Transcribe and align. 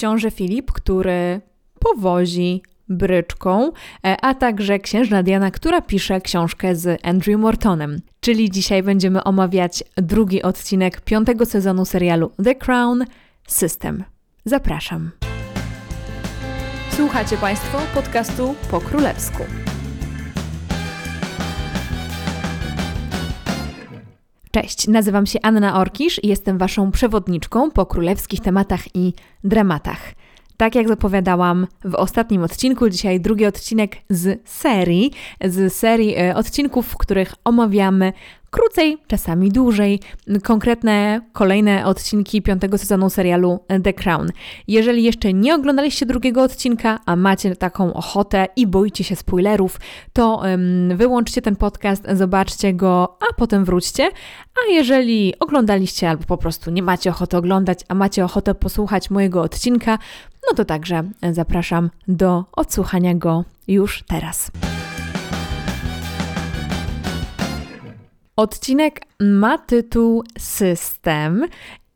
książę 0.00 0.30
Filip, 0.30 0.72
który 0.72 1.40
powozi 1.78 2.62
bryczką, 2.88 3.72
e, 4.06 4.16
a 4.22 4.34
także 4.34 4.78
księżna 4.78 5.22
Diana, 5.22 5.50
która 5.50 5.80
pisze 5.80 6.20
książkę 6.20 6.76
z 6.76 7.00
Andrew 7.06 7.40
Mortonem. 7.40 8.00
Czyli 8.20 8.50
dzisiaj 8.50 8.82
będziemy 8.82 9.24
omawiać 9.24 9.84
drugi 9.96 10.42
odcinek 10.42 11.00
piątego 11.00 11.46
sezonu 11.46 11.84
serialu 11.84 12.30
The 12.44 12.54
Crown 12.54 13.04
System. 13.46 14.04
Zapraszam. 14.44 15.10
Słuchacie 16.90 17.36
Państwo 17.36 17.78
podcastu 17.94 18.54
po 18.70 18.80
królewsku. 18.80 19.69
Cześć, 24.52 24.88
nazywam 24.88 25.26
się 25.26 25.38
Anna 25.42 25.80
Orkisz 25.80 26.24
i 26.24 26.28
jestem 26.28 26.58
Waszą 26.58 26.90
przewodniczką 26.90 27.70
po 27.70 27.86
królewskich 27.86 28.40
tematach 28.40 28.96
i 28.96 29.12
dramatach. 29.44 30.12
Tak 30.56 30.74
jak 30.74 30.88
zapowiadałam 30.88 31.66
w 31.84 31.94
ostatnim 31.94 32.42
odcinku, 32.42 32.88
dzisiaj 32.88 33.20
drugi 33.20 33.46
odcinek 33.46 33.96
z 34.08 34.48
serii, 34.48 35.10
z 35.44 35.72
serii 35.72 36.16
e, 36.18 36.34
odcinków, 36.34 36.86
w 36.86 36.96
których 36.96 37.34
omawiamy 37.44 38.12
krócej, 38.50 38.98
czasami 39.06 39.50
dłużej, 39.50 40.00
konkretne 40.42 41.20
kolejne 41.32 41.86
odcinki 41.86 42.42
piątego 42.42 42.78
sezonu 42.78 43.10
serialu 43.10 43.60
The 43.84 43.92
Crown. 43.92 44.28
Jeżeli 44.68 45.04
jeszcze 45.04 45.32
nie 45.32 45.54
oglądaliście 45.54 46.06
drugiego 46.06 46.42
odcinka, 46.42 46.98
a 47.06 47.16
macie 47.16 47.56
taką 47.56 47.94
ochotę 47.94 48.46
i 48.56 48.66
boicie 48.66 49.04
się 49.04 49.16
spoilerów, 49.16 49.80
to 50.12 50.36
um, 50.42 50.96
wyłączcie 50.96 51.42
ten 51.42 51.56
podcast, 51.56 52.04
zobaczcie 52.12 52.74
go, 52.74 53.16
a 53.30 53.34
potem 53.34 53.64
wróćcie. 53.64 54.10
A 54.54 54.72
jeżeli 54.72 55.34
oglądaliście 55.40 56.10
albo 56.10 56.24
po 56.24 56.36
prostu 56.36 56.70
nie 56.70 56.82
macie 56.82 57.10
ochoty 57.10 57.36
oglądać, 57.36 57.78
a 57.88 57.94
macie 57.94 58.24
ochotę 58.24 58.54
posłuchać 58.54 59.10
mojego 59.10 59.42
odcinka, 59.42 59.98
no 60.48 60.56
to 60.56 60.64
także 60.64 61.02
zapraszam 61.32 61.90
do 62.08 62.44
odsłuchania 62.52 63.14
go 63.14 63.44
już 63.68 64.04
teraz. 64.08 64.50
Odcinek 68.40 69.00
ma 69.20 69.58
tytuł 69.58 70.24
System 70.38 71.46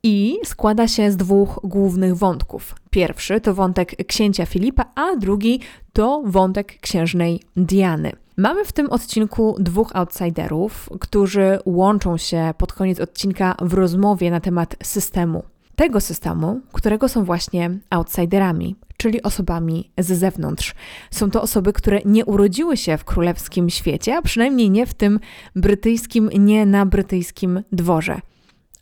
i 0.03 0.39
składa 0.45 0.89
się 0.89 1.11
z 1.11 1.17
dwóch 1.17 1.61
głównych 1.63 2.17
wątków. 2.17 2.75
Pierwszy 2.91 3.41
to 3.41 3.55
wątek 3.55 4.07
księcia 4.07 4.47
Filipa, 4.47 4.85
a 4.95 5.17
drugi 5.17 5.61
to 5.93 6.23
wątek 6.25 6.81
księżnej 6.81 7.41
Diany. 7.57 8.13
Mamy 8.37 8.65
w 8.65 8.73
tym 8.73 8.91
odcinku 8.91 9.57
dwóch 9.59 9.97
outsiderów, 9.97 10.89
którzy 11.01 11.59
łączą 11.65 12.17
się 12.17 12.55
pod 12.59 12.73
koniec 12.73 13.01
odcinka 13.01 13.57
w 13.61 13.75
rozmowie 13.75 14.31
na 14.31 14.41
temat 14.41 14.77
systemu. 14.83 15.43
Tego 15.77 16.01
systemu, 16.01 16.61
którego 16.73 17.09
są 17.09 17.25
właśnie 17.25 17.79
outsiderami, 17.91 18.77
czyli 19.05 19.23
osobami 19.23 19.91
z 19.99 20.13
zewnątrz. 20.19 20.75
Są 21.11 21.31
to 21.31 21.43
osoby, 21.43 21.73
które 21.73 22.01
nie 22.05 22.25
urodziły 22.25 22.77
się 22.77 22.99
w 22.99 23.05
królewskim 23.05 23.71
świecie, 23.71 24.17
a 24.17 24.23
przynajmniej 24.23 24.71
nie 24.71 24.87
w 24.87 24.95
tym 24.95 25.21
brytyjskim, 25.57 26.31
nie 26.39 26.67
na 26.67 26.87
brytyjskim 26.87 27.63
dworze, 27.73 28.21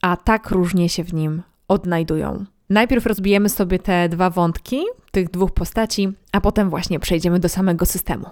a 0.03 0.17
tak 0.17 0.51
różnie 0.51 0.89
się 0.89 1.05
w 1.05 1.15
nim 1.15 1.43
odnajdują. 1.69 2.45
Najpierw 2.71 3.07
rozbijemy 3.07 3.49
sobie 3.49 3.79
te 3.79 4.09
dwa 4.09 4.31
wątki, 4.31 4.83
tych 5.11 5.31
dwóch 5.31 5.51
postaci, 5.51 6.09
a 6.33 6.41
potem 6.41 6.71
właśnie 6.71 6.99
przejdziemy 6.99 7.41
do 7.41 7.49
samego 7.49 7.87
systemu. 7.87 8.27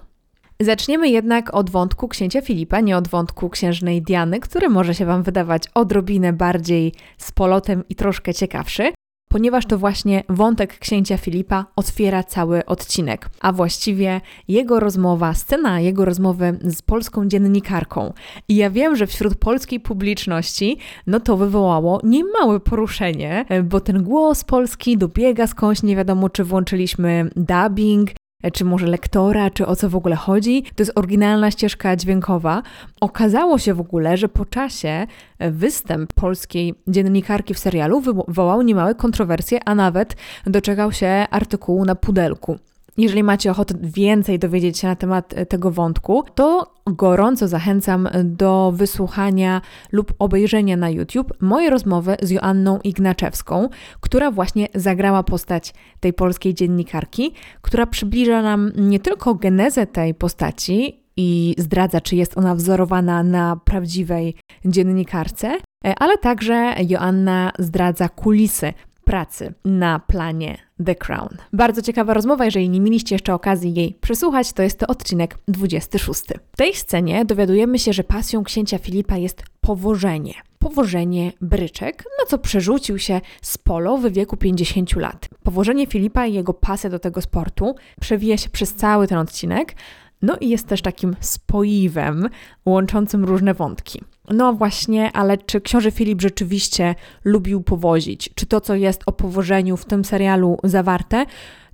Zaczniemy 0.60 1.08
jednak 1.08 1.54
od 1.54 1.70
wątku 1.70 2.08
księcia 2.08 2.41
Filipa, 2.41 2.80
nie 2.80 2.97
od 2.97 3.08
wątku 3.08 3.50
księżnej 3.50 4.02
Diany, 4.02 4.41
który 4.41 4.69
może 4.69 4.94
się 4.94 5.06
Wam 5.06 5.22
wydawać 5.22 5.62
odrobinę 5.75 6.32
bardziej 6.32 6.92
z 7.19 7.32
polotem 7.32 7.84
i 7.88 7.94
troszkę 7.94 8.34
ciekawszy 8.34 8.92
ponieważ 9.31 9.67
to 9.67 9.78
właśnie 9.78 10.25
wątek 10.28 10.78
księcia 10.78 11.17
Filipa 11.17 11.67
otwiera 11.77 12.23
cały 12.23 12.67
odcinek, 12.67 13.31
a 13.41 13.53
właściwie 13.53 14.20
jego 14.48 14.81
rozmowa, 14.81 15.34
scena 15.34 15.81
jego 15.81 16.05
rozmowy 16.05 16.59
z 16.62 16.83
polską 16.83 17.28
dziennikarką. 17.28 18.12
I 18.48 18.56
ja 18.56 18.71
wiem, 18.71 18.97
że 18.97 19.06
wśród 19.06 19.34
polskiej 19.34 19.81
publiczności 19.81 20.78
no 21.06 21.21
to 21.21 21.37
wywołało 21.37 22.00
niemałe 22.04 22.60
poruszenie, 22.60 23.44
bo 23.65 23.81
ten 23.81 24.03
głos 24.03 24.44
polski 24.44 24.99
dobiega 24.99 25.47
skądś, 25.47 25.83
nie 25.83 25.97
wiadomo 25.97 26.28
czy 26.28 26.44
włączyliśmy 26.44 27.31
dubbing, 27.37 28.10
czy 28.53 28.65
może 28.65 28.87
lektora, 28.87 29.51
czy 29.51 29.67
o 29.67 29.77
co 29.77 29.91
w 29.91 29.97
ogóle 29.97 30.17
chodzi. 30.17 30.62
To 30.62 30.83
jest 30.83 30.93
oryginalna 30.95 31.51
ścieżka 31.51 31.97
dźwiękowa. 31.97 32.62
Okazało 33.01 33.59
się 33.59 33.75
w 33.75 33.81
ogóle, 33.81 34.17
że 34.17 34.28
po 34.28 34.45
czasie 34.45 35.06
występ 35.39 36.12
polskiej 36.12 36.75
dziennikarki 36.89 37.55
w 37.55 37.59
serialu 37.59 38.01
wywołał 38.01 38.62
niemałe 38.62 38.95
kontrowersje, 38.95 39.61
a 39.65 39.75
nawet 39.75 40.17
doczekał 40.47 40.93
się 40.93 41.27
artykułu 41.31 41.84
na 41.84 41.95
pudelku. 41.95 42.59
Jeżeli 43.00 43.22
macie 43.22 43.50
ochotę 43.50 43.75
więcej 43.83 44.38
dowiedzieć 44.38 44.78
się 44.78 44.88
na 44.88 44.97
temat 44.97 45.34
e, 45.37 45.47
tego 45.47 45.71
wątku, 45.71 46.25
to 46.34 46.75
gorąco 46.87 47.49
zachęcam 47.49 48.09
do 48.25 48.72
wysłuchania 48.75 49.61
lub 49.93 50.15
obejrzenia 50.19 50.77
na 50.77 50.91
YouTube 50.91 51.33
mojej 51.41 51.71
rozmowy 51.71 52.16
z 52.22 52.31
Joanną 52.31 52.78
Ignaczewską, 52.84 53.69
która 54.00 54.31
właśnie 54.31 54.69
zagrała 54.75 55.22
postać 55.22 55.75
tej 56.00 56.12
polskiej 56.12 56.55
dziennikarki, 56.55 57.34
która 57.62 57.87
przybliża 57.87 58.43
nam 58.43 58.72
nie 58.77 59.00
tylko 59.00 59.34
genezę 59.34 59.87
tej 59.87 60.15
postaci 60.15 61.00
i 61.16 61.55
zdradza, 61.59 62.00
czy 62.00 62.16
jest 62.16 62.39
ona 62.39 62.55
wzorowana 62.55 63.22
na 63.22 63.56
prawdziwej 63.65 64.34
dziennikarce, 64.65 65.56
e, 65.87 65.94
ale 65.99 66.19
także 66.19 66.75
Joanna 66.89 67.53
zdradza 67.59 68.09
kulisy 68.09 68.72
pracy 69.10 69.54
na 69.65 69.98
planie 69.98 70.59
The 70.84 70.94
Crown. 70.94 71.28
Bardzo 71.53 71.82
ciekawa 71.82 72.15
rozmowa, 72.15 72.44
jeżeli 72.44 72.71
nie 72.71 72.81
mieliście 72.81 73.15
jeszcze 73.15 73.34
okazji 73.34 73.75
jej 73.75 73.94
przesłuchać, 74.00 74.53
to 74.53 74.62
jest 74.62 74.78
to 74.78 74.87
odcinek 74.87 75.38
26. 75.48 76.22
W 76.53 76.56
tej 76.56 76.75
scenie 76.75 77.25
dowiadujemy 77.25 77.78
się, 77.78 77.93
że 77.93 78.04
pasją 78.04 78.44
księcia 78.44 78.78
Filipa 78.78 79.16
jest 79.16 79.43
powożenie. 79.60 80.34
Powożenie 80.59 81.32
bryczek, 81.41 82.04
na 82.21 82.26
co 82.26 82.38
przerzucił 82.38 82.98
się 82.98 83.21
z 83.43 83.59
polo 83.59 83.98
w 83.98 84.06
wieku 84.06 84.37
50 84.37 84.97
lat. 84.97 85.28
Powożenie 85.42 85.87
Filipa 85.87 86.27
i 86.27 86.34
jego 86.34 86.54
pasja 86.54 86.91
do 86.91 86.98
tego 86.98 87.21
sportu 87.21 87.75
przewija 88.00 88.37
się 88.37 88.50
przez 88.50 88.75
cały 88.75 89.06
ten 89.06 89.19
odcinek, 89.19 89.75
no 90.22 90.37
i 90.41 90.48
jest 90.48 90.66
też 90.66 90.82
takim 90.82 91.16
spoiwem 91.21 92.28
łączącym 92.66 93.25
różne 93.25 93.54
wątki. 93.54 94.00
No 94.30 94.52
właśnie, 94.52 95.12
ale 95.12 95.38
czy 95.38 95.60
książę 95.60 95.91
Filip 95.91 96.20
rzeczywiście 96.20 96.94
lubił 97.24 97.62
powozić? 97.62 98.30
Czy 98.34 98.46
to, 98.46 98.60
co 98.60 98.74
jest 98.74 99.02
o 99.06 99.12
powożeniu 99.12 99.76
w 99.76 99.84
tym 99.84 100.04
serialu 100.04 100.58
zawarte, 100.64 101.26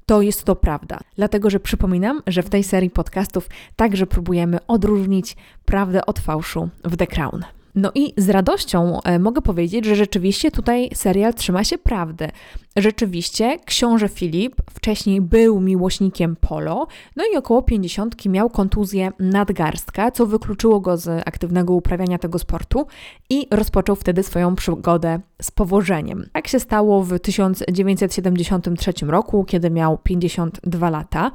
to 0.07 0.23
jest 0.23 0.45
to 0.45 0.57
prawda. 0.57 1.01
Dlatego, 1.17 1.51
że 1.51 1.61
przypominam, 1.61 2.23
że 2.27 2.43
w 2.43 2.51
tej 2.51 2.65
serii 2.65 2.91
podcastów 2.91 3.49
także 3.77 4.07
próbujemy 4.07 4.59
odróżnić 4.67 5.37
prawdę 5.65 6.07
od 6.07 6.19
fałszu 6.19 6.69
w 6.85 6.97
The 6.97 7.07
Crown. 7.07 7.45
No 7.77 7.91
i 7.95 8.13
z 8.17 8.29
radością 8.29 9.01
e, 9.03 9.19
mogę 9.19 9.43
powiedzieć, 9.43 9.85
że 9.85 9.97
rzeczywiście 9.97 10.51
tutaj 10.51 10.91
serial 10.95 11.35
trzyma 11.35 11.65
się 11.65 11.79
prawdy. 11.79 12.29
Rzeczywiście 12.77 13.59
książę 13.65 14.09
Filip 14.09 14.57
wcześniej 14.71 15.21
był 15.21 15.61
miłośnikiem 15.61 16.37
polo, 16.37 16.87
no 17.17 17.25
i 17.33 17.37
około 17.37 17.63
50 17.63 18.27
miał 18.27 18.51
kontuzję 18.51 19.13
nadgarstka, 19.19 20.11
co 20.11 20.27
wykluczyło 20.27 20.81
go 20.81 20.97
z 20.97 21.23
aktywnego 21.29 21.75
uprawiania 21.75 22.19
tego 22.19 22.39
sportu 22.39 22.87
i 23.31 23.47
rozpoczął 23.51 23.97
wtedy 23.97 24.23
swoją 24.23 24.55
przygodę 24.55 25.21
z 25.43 25.51
powożeniem. 25.51 26.27
Tak 26.33 26.49
się 26.49 26.61
stało 26.61 27.03
w 27.03 27.19
1973 27.19 28.93
roku, 29.07 29.45
kiedy 29.45 29.71
miał 29.71 29.99
52 29.99 30.91
lata. 30.91 31.31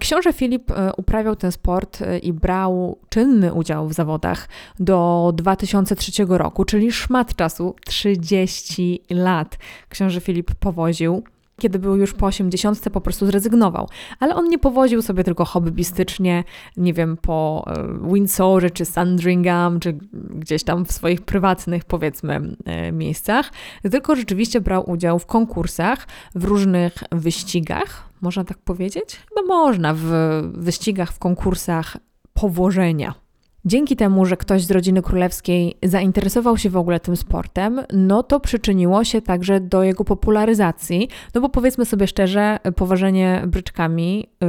Książę 0.00 0.32
Filip 0.32 0.70
e, 0.70 0.92
uprawiał 0.96 1.36
ten 1.36 1.52
sport 1.52 2.02
e, 2.02 2.18
i 2.18 2.32
brał 2.32 2.98
czynny 3.08 3.54
udział 3.54 3.88
w 3.88 3.92
zawodach 3.92 4.48
do 4.80 5.32
2003 5.72 6.24
roku, 6.28 6.64
czyli 6.64 6.92
szmat 6.92 7.34
czasu 7.34 7.74
30 7.86 9.02
lat. 9.10 9.58
Książę 9.88 10.20
Filip 10.20 10.54
powoził 10.54 11.22
kiedy 11.62 11.78
był 11.78 11.96
już 11.96 12.12
po 12.12 12.26
80, 12.26 12.90
po 12.92 13.00
prostu 13.00 13.26
zrezygnował. 13.26 13.88
Ale 14.20 14.34
on 14.34 14.48
nie 14.48 14.58
powoził 14.58 15.02
sobie 15.02 15.24
tylko 15.24 15.44
hobbystycznie, 15.44 16.44
nie 16.76 16.92
wiem, 16.92 17.16
po 17.16 17.64
e, 17.66 18.12
Windsorze, 18.12 18.70
czy 18.70 18.84
Sandringham, 18.84 19.80
czy 19.80 19.92
gdzieś 20.30 20.64
tam 20.64 20.86
w 20.86 20.92
swoich 20.92 21.20
prywatnych, 21.20 21.84
powiedzmy, 21.84 22.56
e, 22.64 22.92
miejscach, 22.92 23.50
tylko 23.90 24.16
rzeczywiście 24.16 24.60
brał 24.60 24.90
udział 24.90 25.18
w 25.18 25.26
konkursach, 25.26 26.06
w 26.34 26.44
różnych 26.44 26.94
wyścigach, 27.12 28.08
można 28.20 28.44
tak 28.44 28.58
powiedzieć? 28.58 29.20
Chyba 29.28 29.54
można, 29.54 29.94
w 29.96 30.10
wyścigach, 30.54 31.12
w 31.12 31.18
konkursach 31.18 31.96
powożenia. 32.34 33.14
Dzięki 33.64 33.96
temu, 33.96 34.26
że 34.26 34.36
ktoś 34.36 34.64
z 34.64 34.70
rodziny 34.70 35.02
królewskiej 35.02 35.78
zainteresował 35.82 36.58
się 36.58 36.70
w 36.70 36.76
ogóle 36.76 37.00
tym 37.00 37.16
sportem, 37.16 37.80
no 37.92 38.22
to 38.22 38.40
przyczyniło 38.40 39.04
się 39.04 39.22
także 39.22 39.60
do 39.60 39.82
jego 39.82 40.04
popularyzacji. 40.04 41.08
No 41.34 41.40
bo 41.40 41.48
powiedzmy 41.48 41.84
sobie 41.84 42.06
szczerze, 42.06 42.58
poważenie 42.76 43.42
bryczkami, 43.46 44.26
y, 44.44 44.46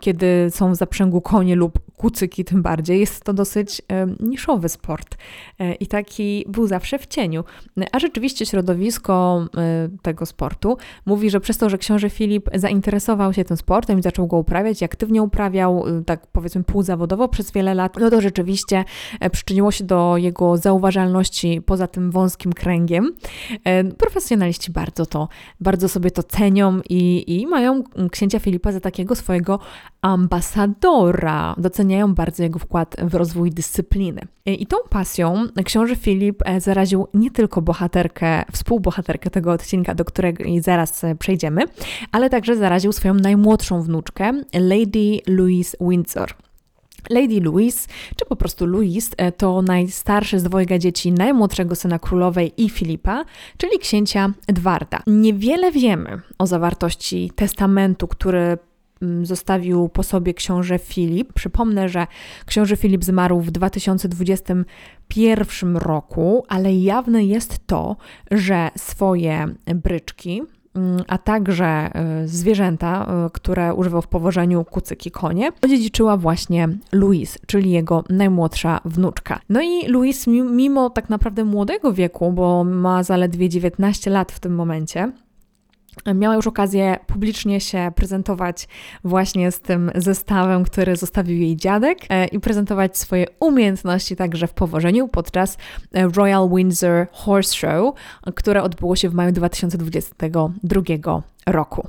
kiedy 0.00 0.46
są 0.50 0.72
w 0.72 0.76
zaprzęgu 0.76 1.20
konie 1.20 1.56
lub 1.56 1.78
kucyki 1.96 2.44
tym 2.44 2.62
bardziej. 2.62 3.00
Jest 3.00 3.24
to 3.24 3.32
dosyć 3.32 3.82
e, 3.88 4.06
niszowy 4.20 4.68
sport 4.68 5.16
e, 5.58 5.74
i 5.74 5.86
taki 5.86 6.44
był 6.48 6.66
zawsze 6.66 6.98
w 6.98 7.06
cieniu. 7.06 7.44
A 7.92 7.98
rzeczywiście 7.98 8.46
środowisko 8.46 9.46
e, 9.56 9.88
tego 10.02 10.26
sportu 10.26 10.76
mówi, 11.06 11.30
że 11.30 11.40
przez 11.40 11.58
to, 11.58 11.70
że 11.70 11.78
książę 11.78 12.10
Filip 12.10 12.50
zainteresował 12.54 13.32
się 13.32 13.44
tym 13.44 13.56
sportem 13.56 13.98
i 13.98 14.02
zaczął 14.02 14.26
go 14.26 14.36
uprawiać 14.36 14.82
i 14.82 14.84
aktywnie 14.84 15.22
uprawiał, 15.22 15.84
tak 16.06 16.26
powiedzmy 16.26 16.64
półzawodowo 16.64 17.28
przez 17.28 17.52
wiele 17.52 17.74
lat, 17.74 17.96
no 18.00 18.10
to 18.10 18.20
rzeczywiście 18.20 18.84
przyczyniło 19.32 19.70
się 19.70 19.84
do 19.84 20.16
jego 20.16 20.56
zauważalności 20.56 21.62
poza 21.66 21.86
tym 21.86 22.10
wąskim 22.10 22.52
kręgiem. 22.52 23.12
Profesjonaliści 23.98 24.72
bardzo 24.72 25.06
to, 25.06 25.28
bardzo 25.60 25.88
sobie 25.88 26.10
to 26.10 26.22
cenią 26.22 26.80
i, 26.90 27.24
i 27.26 27.46
mają 27.46 27.82
księcia 28.10 28.38
Filipa 28.38 28.72
za 28.72 28.80
takiego 28.80 29.14
swojego 29.14 29.58
ambasadora. 30.02 31.54
Doceniają 31.58 31.85
bardzo 32.08 32.42
jego 32.42 32.58
wkład 32.58 32.96
w 33.02 33.14
rozwój 33.14 33.50
dyscypliny. 33.50 34.20
I 34.46 34.66
tą 34.66 34.76
pasją 34.90 35.46
książę 35.64 35.96
Filip 35.96 36.42
e, 36.44 36.60
zaraził 36.60 37.06
nie 37.14 37.30
tylko 37.30 37.62
bohaterkę, 37.62 38.44
współbohaterkę 38.52 39.30
tego 39.30 39.52
odcinka, 39.52 39.94
do 39.94 40.04
którego 40.04 40.44
zaraz 40.60 41.04
e, 41.04 41.14
przejdziemy, 41.14 41.62
ale 42.12 42.30
także 42.30 42.56
zaraził 42.56 42.92
swoją 42.92 43.14
najmłodszą 43.14 43.82
wnuczkę, 43.82 44.32
Lady 44.54 45.18
Louise 45.26 45.76
Windsor. 45.80 46.34
Lady 47.10 47.40
Louise, 47.40 47.88
czy 48.16 48.26
po 48.26 48.36
prostu 48.36 48.66
Louise, 48.66 49.14
e, 49.16 49.32
to 49.32 49.62
najstarszy 49.62 50.40
z 50.40 50.42
dwojga 50.42 50.78
dzieci 50.78 51.12
najmłodszego 51.12 51.74
syna 51.74 51.98
królowej 51.98 52.52
i 52.56 52.70
Filipa, 52.70 53.24
czyli 53.56 53.78
księcia 53.78 54.32
Edwarda. 54.48 55.02
Niewiele 55.06 55.72
wiemy 55.72 56.20
o 56.38 56.46
zawartości 56.46 57.30
testamentu, 57.36 58.08
który 58.08 58.58
zostawił 59.22 59.88
po 59.88 60.02
sobie 60.02 60.34
książę 60.34 60.78
Filip. 60.78 61.32
Przypomnę, 61.32 61.88
że 61.88 62.06
książę 62.46 62.76
Filip 62.76 63.04
zmarł 63.04 63.40
w 63.40 63.50
2021 63.50 65.76
roku, 65.76 66.44
ale 66.48 66.74
jawne 66.74 67.24
jest 67.24 67.66
to, 67.66 67.96
że 68.30 68.70
swoje 68.76 69.46
bryczki, 69.74 70.42
mm, 70.74 71.02
a 71.08 71.18
także 71.18 71.90
y, 72.24 72.28
zwierzęta, 72.28 73.06
y, 73.26 73.30
które 73.30 73.74
używał 73.74 74.02
w 74.02 74.08
powożeniu 74.08 74.64
kucyki 74.64 75.10
konie, 75.10 75.52
odziedziczyła 75.62 76.16
właśnie 76.16 76.68
Louise, 76.92 77.38
czyli 77.46 77.70
jego 77.70 78.04
najmłodsza 78.08 78.80
wnuczka. 78.84 79.40
No 79.48 79.62
i 79.62 79.88
Louise, 79.88 80.30
mimo 80.30 80.90
tak 80.90 81.10
naprawdę 81.10 81.44
młodego 81.44 81.92
wieku, 81.92 82.32
bo 82.32 82.64
ma 82.64 83.02
zaledwie 83.02 83.48
19 83.48 84.10
lat 84.10 84.32
w 84.32 84.40
tym 84.40 84.54
momencie, 84.54 85.12
miała 86.14 86.34
już 86.34 86.46
okazję 86.46 86.96
publicznie 87.06 87.60
się 87.60 87.92
prezentować 87.94 88.68
właśnie 89.04 89.52
z 89.52 89.60
tym 89.60 89.90
zestawem, 89.94 90.64
który 90.64 90.96
zostawił 90.96 91.38
jej 91.38 91.56
dziadek 91.56 91.98
e, 92.08 92.26
i 92.26 92.40
prezentować 92.40 92.98
swoje 92.98 93.26
umiejętności 93.40 94.16
także 94.16 94.46
w 94.46 94.54
powożeniu 94.54 95.08
podczas 95.08 95.58
e, 95.92 96.08
Royal 96.08 96.50
Windsor 96.54 97.06
Horse 97.12 97.54
Show, 97.54 97.94
które 98.34 98.62
odbyło 98.62 98.96
się 98.96 99.08
w 99.08 99.14
maju 99.14 99.32
2022 99.32 101.22
roku. 101.46 101.88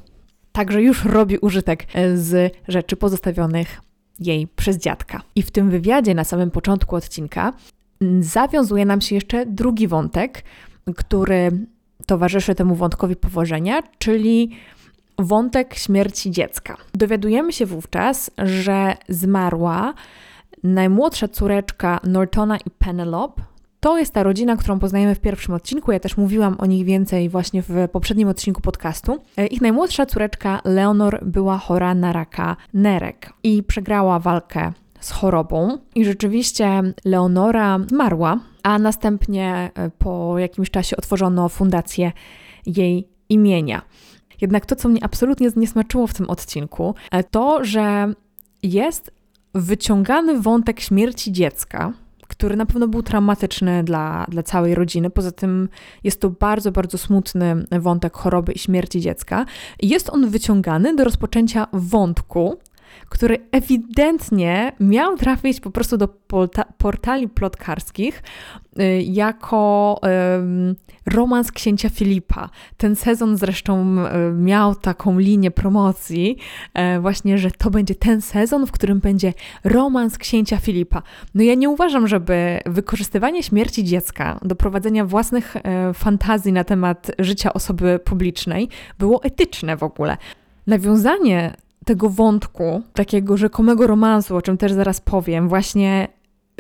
Także 0.52 0.82
już 0.82 1.06
robi 1.06 1.38
użytek 1.38 1.84
e, 1.94 2.18
z 2.18 2.54
rzeczy 2.68 2.96
pozostawionych 2.96 3.82
jej 4.20 4.48
przez 4.48 4.78
dziadka. 4.78 5.22
I 5.36 5.44
w 5.44 5.52
tym 5.52 5.70
wywiadzie 5.70 6.16
na 6.16 6.24
samym 6.24 6.52
początku 6.52 6.96
odcinka 6.96 7.54
zawiązuje 8.20 8.86
nam 8.86 9.02
się 9.02 9.16
jeszcze 9.16 9.46
drugi 9.46 9.88
wątek, 9.88 10.44
który 10.96 11.52
towarzyszy 12.06 12.56
temu 12.56 12.76
wątkowi 12.76 13.16
powożenia, 13.16 13.82
czyli 13.98 14.52
wątek 15.20 15.76
śmierci 15.76 16.32
dziecka. 16.32 16.78
Dowiadujemy 16.94 17.54
się 17.54 17.66
wówczas, 17.66 18.32
że 18.38 18.96
zmarła 19.10 19.94
najmłodsza 20.64 21.28
córeczka 21.28 22.00
Nortona 22.04 22.58
i 22.58 22.70
Penelope. 22.80 23.42
To 23.80 23.98
jest 23.98 24.14
ta 24.14 24.24
rodzina, 24.24 24.58
którą 24.58 24.80
poznajemy 24.80 25.16
w 25.16 25.20
pierwszym 25.20 25.54
odcinku. 25.54 25.92
Ja 25.92 26.00
też 26.00 26.18
mówiłam 26.18 26.56
o 26.60 26.66
nich 26.66 26.86
więcej 26.86 27.30
właśnie 27.30 27.62
w 27.62 27.88
poprzednim 27.92 28.28
odcinku 28.28 28.62
podcastu. 28.62 29.18
Ich 29.52 29.62
najmłodsza 29.62 30.06
córeczka 30.06 30.62
Leonor 30.66 31.20
była 31.26 31.58
chora 31.58 31.96
na 31.96 32.14
raka 32.14 32.56
nerek 32.74 33.34
i 33.44 33.64
przegrała 33.64 34.20
walkę 34.20 34.72
z 35.00 35.12
chorobą. 35.12 35.78
I 35.96 36.06
rzeczywiście 36.06 36.82
Leonora 37.06 37.80
zmarła 37.90 38.40
a 38.68 38.80
następnie 38.80 39.72
e, 39.76 39.90
po 39.90 40.40
jakimś 40.40 40.72
czasie 40.72 40.98
otworzono 40.98 41.50
fundację 41.50 42.12
jej 42.66 43.08
imienia. 43.30 43.82
Jednak 44.42 44.66
to, 44.66 44.76
co 44.76 44.90
mnie 44.90 45.04
absolutnie 45.04 45.50
nie 45.56 45.68
smaczyło 45.68 46.08
w 46.08 46.14
tym 46.14 46.30
odcinku, 46.30 46.96
e, 47.12 47.24
to, 47.24 47.64
że 47.64 48.14
jest 48.64 49.12
wyciągany 49.54 50.42
wątek 50.42 50.80
śmierci 50.80 51.32
dziecka, 51.32 51.94
który 52.28 52.56
na 52.56 52.66
pewno 52.66 52.88
był 52.88 53.04
traumatyczny 53.04 53.84
dla, 53.84 54.26
dla 54.30 54.44
całej 54.44 54.76
rodziny. 54.76 55.10
Poza 55.10 55.32
tym 55.32 55.70
jest 56.04 56.22
to 56.22 56.30
bardzo, 56.30 56.72
bardzo 56.72 56.98
smutny 56.98 57.66
wątek 57.72 58.18
choroby 58.18 58.52
i 58.52 58.60
śmierci 58.60 59.02
dziecka. 59.02 59.46
Jest 59.82 60.10
on 60.10 60.30
wyciągany 60.30 60.96
do 60.96 61.04
rozpoczęcia 61.04 61.68
wątku, 61.74 62.58
który 63.10 63.38
ewidentnie 63.52 64.72
miał 64.80 65.18
trafić 65.18 65.60
po 65.60 65.72
prostu 65.72 65.98
do 65.98 66.08
portali 66.78 67.28
plotkarskich 67.28 68.24
y, 68.80 69.02
jako 69.02 70.00
romans 71.08 71.52
księcia 71.52 71.90
Filipa. 71.90 72.50
Ten 72.78 72.96
sezon 72.96 73.38
zresztą 73.38 73.96
miał 74.34 74.76
taką 74.76 75.20
linię 75.20 75.52
promocji, 75.52 76.38
e, 76.74 77.00
właśnie, 77.00 77.38
że 77.38 77.52
to 77.52 77.70
będzie 77.70 77.96
ten 77.96 78.22
sezon, 78.22 78.68
w 78.68 78.72
którym 78.72 79.00
będzie 79.00 79.34
romans 79.64 80.18
księcia 80.18 80.58
Filipa. 80.58 81.02
No 81.36 81.44
ja 81.44 81.56
nie 81.56 81.70
uważam, 81.70 82.08
żeby 82.08 82.60
wykorzystywanie 82.66 83.44
śmierci 83.44 83.84
dziecka 83.84 84.40
do 84.42 84.56
prowadzenia 84.56 85.06
własnych 85.06 85.56
e, 85.56 85.94
fantazji 85.94 86.54
na 86.54 86.64
temat 86.64 87.12
życia 87.20 87.54
osoby 87.54 88.00
publicznej 88.06 88.70
było 89.00 89.24
etyczne 89.24 89.78
w 89.78 89.84
ogóle. 89.84 90.18
Nawiązanie 90.68 91.54
tego 91.88 92.10
wątku, 92.10 92.82
takiego 92.94 93.38
rzekomego 93.38 93.88
romansu, 93.88 94.36
o 94.36 94.42
czym 94.42 94.58
też 94.58 94.74
zaraz 94.74 95.02
powiem, 95.02 95.50
właśnie 95.50 96.08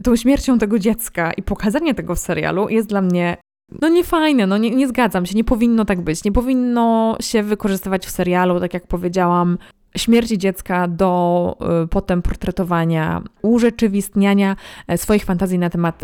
tą 0.04 0.16
śmiercią 0.16 0.58
tego 0.58 0.80
dziecka 0.80 1.34
i 1.34 1.44
pokazanie 1.44 1.94
tego 1.94 2.16
w 2.16 2.20
serialu 2.20 2.70
jest 2.70 2.88
dla 2.90 3.02
mnie 3.02 3.38
no 3.82 3.90
niefajne, 3.90 4.48
no 4.48 4.58
nie, 4.58 4.72
nie 4.72 4.88
zgadzam 4.88 5.26
się, 5.26 5.36
nie 5.36 5.44
powinno 5.44 5.86
tak 5.86 6.02
być. 6.02 6.24
Nie 6.24 6.32
powinno 6.32 7.18
się 7.22 7.44
wykorzystywać 7.44 8.06
w 8.06 8.10
serialu, 8.10 8.60
tak 8.60 8.74
jak 8.74 8.88
powiedziałam, 8.88 9.58
śmierci 9.98 10.38
dziecka 10.38 10.88
do 10.88 11.58
y, 11.84 11.88
potem 11.88 12.22
portretowania, 12.22 13.22
urzeczywistniania 13.42 14.56
e, 14.88 14.98
swoich 14.98 15.26
fantazji 15.26 15.60
na 15.60 15.70
temat 15.70 16.04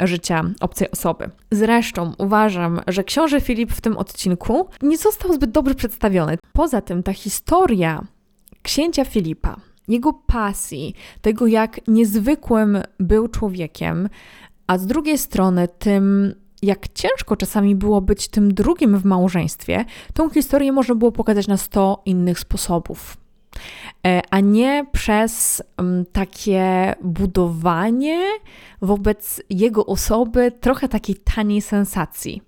y, 0.00 0.06
życia 0.06 0.44
obcej 0.60 0.90
osoby. 0.90 1.30
Zresztą 1.50 2.12
uważam, 2.18 2.80
że 2.86 3.04
książę 3.04 3.40
Filip 3.40 3.72
w 3.72 3.80
tym 3.80 3.96
odcinku 3.96 4.68
nie 4.82 4.98
został 4.98 5.32
zbyt 5.32 5.50
dobrze 5.50 5.74
przedstawiony. 5.74 6.38
Poza 6.52 6.80
tym 6.80 7.02
ta 7.02 7.12
historia 7.12 8.04
księcia 8.64 9.04
Filipa, 9.04 9.56
jego 9.88 10.12
pasji, 10.12 10.94
tego 11.20 11.46
jak 11.46 11.80
niezwykłym 11.88 12.78
był 13.00 13.28
człowiekiem, 13.28 14.08
a 14.66 14.78
z 14.78 14.86
drugiej 14.86 15.18
strony 15.18 15.68
tym, 15.78 16.34
jak 16.62 16.88
ciężko 16.88 17.36
czasami 17.36 17.74
było 17.74 18.00
być 18.00 18.28
tym 18.28 18.54
drugim 18.54 18.98
w 18.98 19.04
małżeństwie, 19.04 19.84
tą 20.14 20.30
historię 20.30 20.72
można 20.72 20.94
było 20.94 21.12
pokazać 21.12 21.46
na 21.46 21.56
100 21.56 22.02
innych 22.04 22.38
sposobów. 22.38 23.16
E, 24.06 24.22
a 24.30 24.40
nie 24.40 24.86
przez 24.92 25.62
um, 25.78 26.04
takie 26.12 26.94
budowanie 27.02 28.26
wobec 28.82 29.42
jego 29.50 29.86
osoby 29.86 30.52
trochę 30.60 30.88
takiej 30.88 31.16
taniej 31.16 31.62
sensacji. 31.62 32.42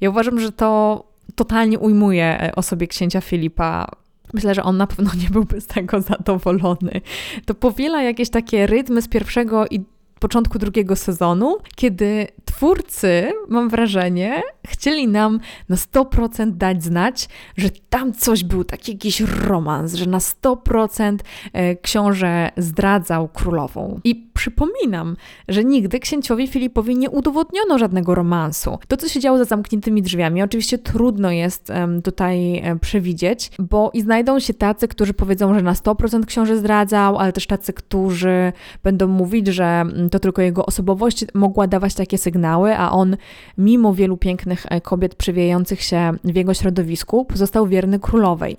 Ja 0.00 0.10
uważam, 0.10 0.40
że 0.40 0.52
to 0.52 1.04
totalnie 1.34 1.78
ujmuje 1.78 2.40
e, 2.40 2.54
osobie 2.54 2.86
księcia 2.86 3.20
Filipa 3.20 3.86
Myślę, 4.32 4.54
że 4.54 4.62
on 4.62 4.76
na 4.76 4.86
pewno 4.86 5.10
nie 5.22 5.30
byłby 5.30 5.60
z 5.60 5.66
tego 5.66 6.00
zadowolony. 6.00 7.00
To 7.46 7.54
powiela 7.54 8.02
jakieś 8.02 8.30
takie 8.30 8.66
rytmy 8.66 9.02
z 9.02 9.08
pierwszego 9.08 9.66
i 9.66 9.80
początku 10.20 10.58
drugiego 10.58 10.96
sezonu, 10.96 11.56
kiedy 11.76 12.26
twórcy, 12.50 13.32
mam 13.48 13.68
wrażenie, 13.68 14.42
chcieli 14.66 15.08
nam 15.08 15.40
na 15.68 15.76
100% 15.76 16.50
dać 16.50 16.84
znać, 16.84 17.28
że 17.56 17.68
tam 17.88 18.12
coś 18.12 18.44
był, 18.44 18.64
taki 18.64 18.92
jakiś 18.92 19.20
romans, 19.20 19.94
że 19.94 20.06
na 20.06 20.18
100% 20.18 21.18
e, 21.52 21.76
książę 21.76 22.50
zdradzał 22.56 23.28
królową. 23.28 24.00
I 24.04 24.30
przypominam, 24.34 25.16
że 25.48 25.64
nigdy 25.64 25.98
księciowi 25.98 26.48
Filipowi 26.48 26.96
nie 26.96 27.10
udowodniono 27.10 27.78
żadnego 27.78 28.14
romansu. 28.14 28.78
To, 28.88 28.96
co 28.96 29.08
się 29.08 29.20
działo 29.20 29.38
za 29.38 29.44
zamkniętymi 29.44 30.02
drzwiami, 30.02 30.42
oczywiście 30.42 30.78
trudno 30.78 31.30
jest 31.30 31.72
tutaj 32.04 32.56
e, 32.56 32.78
przewidzieć, 32.78 33.50
bo 33.58 33.90
i 33.94 34.02
znajdą 34.02 34.38
się 34.40 34.54
tacy, 34.54 34.88
którzy 34.88 35.14
powiedzą, 35.14 35.54
że 35.54 35.62
na 35.62 35.72
100% 35.72 36.24
książę 36.24 36.56
zdradzał, 36.56 37.18
ale 37.18 37.32
też 37.32 37.46
tacy, 37.46 37.72
którzy 37.72 38.52
będą 38.82 39.06
mówić, 39.08 39.46
że 39.46 39.64
mm, 39.64 40.10
to 40.10 40.18
tylko 40.18 40.42
jego 40.42 40.66
osobowość 40.66 41.24
mogła 41.34 41.66
dawać 41.66 41.94
takie 41.94 42.18
sygnały, 42.18 42.39
a 42.48 42.90
on, 42.90 43.16
mimo 43.58 43.94
wielu 43.94 44.16
pięknych 44.16 44.66
e, 44.68 44.80
kobiet 44.80 45.14
przewijających 45.14 45.82
się 45.82 46.12
w 46.24 46.36
jego 46.36 46.54
środowisku, 46.54 47.24
pozostał 47.24 47.66
wierny 47.66 47.98
królowej. 47.98 48.56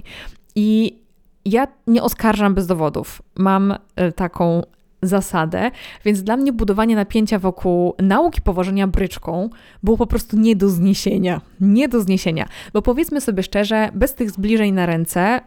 I 0.55 0.99
ja 1.45 1.67
nie 1.87 2.03
oskarżam 2.03 2.53
bez 2.53 2.67
dowodów. 2.67 3.21
Mam 3.35 3.73
e, 3.95 4.11
taką 4.11 4.61
zasadę, 5.01 5.71
więc 6.05 6.23
dla 6.23 6.37
mnie 6.37 6.53
budowanie 6.53 6.95
napięcia 6.95 7.39
wokół 7.39 7.93
nauki 7.99 8.41
powożenia 8.41 8.87
bryczką 8.87 9.49
było 9.83 9.97
po 9.97 10.07
prostu 10.07 10.37
nie 10.37 10.55
do 10.55 10.69
zniesienia. 10.69 11.41
Nie 11.61 11.87
do 11.87 12.01
zniesienia, 12.01 12.47
bo 12.73 12.81
powiedzmy 12.81 13.21
sobie 13.21 13.43
szczerze, 13.43 13.89
bez 13.93 14.15
tych 14.15 14.31
zbliżeń 14.31 14.73
na 14.73 14.85
ręce 14.85 15.41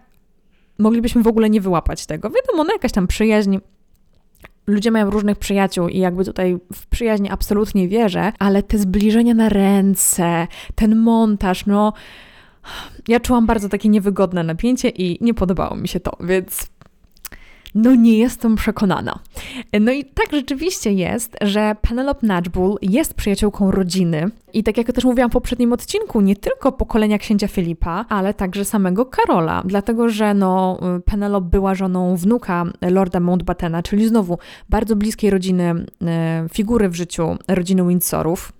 moglibyśmy 0.79 1.23
w 1.23 1.27
ogóle 1.27 1.51
nie 1.51 1.61
wyłapać 1.61 2.07
tego. 2.07 2.31
Wiadomo, 2.31 2.65
no 2.65 2.73
jakaś 2.73 2.93
tam 2.93 3.07
przyjaźń, 3.07 3.59
ludzie 4.67 4.91
mają 4.91 5.11
różnych 5.11 5.39
przyjaciół 5.39 5.89
i 5.89 5.99
jakby 5.99 6.25
tutaj 6.25 6.59
w 6.73 6.87
przyjaźń 6.87 7.29
absolutnie 7.31 7.89
wierzę, 7.89 8.33
ale 8.39 8.63
te 8.63 8.79
zbliżenia 8.79 9.35
na 9.35 9.49
ręce, 9.49 10.47
ten 10.75 10.97
montaż, 10.97 11.67
no 11.67 11.93
ja 13.09 13.21
czułam 13.21 13.47
bardzo 13.47 13.69
takie 13.69 13.89
niewygodne 13.89 14.43
napięcie 14.43 14.89
i 14.89 15.19
nie 15.25 15.35
podobało 15.35 15.77
mi 15.77 15.89
się 15.89 16.01
to, 16.01 16.17
więc 16.21 16.69
no 17.75 17.95
nie 17.95 18.19
jestem 18.19 18.57
przekonana. 18.57 19.19
No 19.81 19.93
i 19.93 20.05
tak 20.05 20.27
rzeczywiście 20.33 20.93
jest, 20.93 21.37
że 21.43 21.77
Penelope 21.81 22.27
Nudgebull 22.27 22.77
jest 22.83 23.15
przyjaciółką 23.15 23.71
rodziny 23.71 24.31
i 24.53 24.63
tak 24.63 24.79
jak 24.79 24.93
też 24.93 25.05
mówiłam 25.05 25.31
w 25.31 25.33
poprzednim 25.33 25.73
odcinku, 25.73 26.21
nie 26.21 26.37
tylko 26.37 26.73
pokolenia 26.73 27.19
księcia 27.19 27.49
Filipa, 27.49 28.05
ale 28.09 28.35
także 28.35 28.65
samego 28.65 29.07
Karola, 29.07 29.63
dlatego 29.65 30.09
że 30.09 30.35
no, 30.35 30.81
Penelope 31.05 31.49
była 31.49 31.75
żoną 31.75 32.17
wnuka 32.17 32.65
Lorda 32.81 33.21
Mountbattena, 33.21 33.83
czyli 33.83 34.09
znowu 34.09 34.39
bardzo 34.69 34.97
bliskiej 34.97 35.31
rodziny, 35.31 35.87
e, 36.03 36.47
figury 36.53 36.89
w 36.89 36.95
życiu 36.95 37.37
rodziny 37.49 37.89
Windsorów 37.89 38.53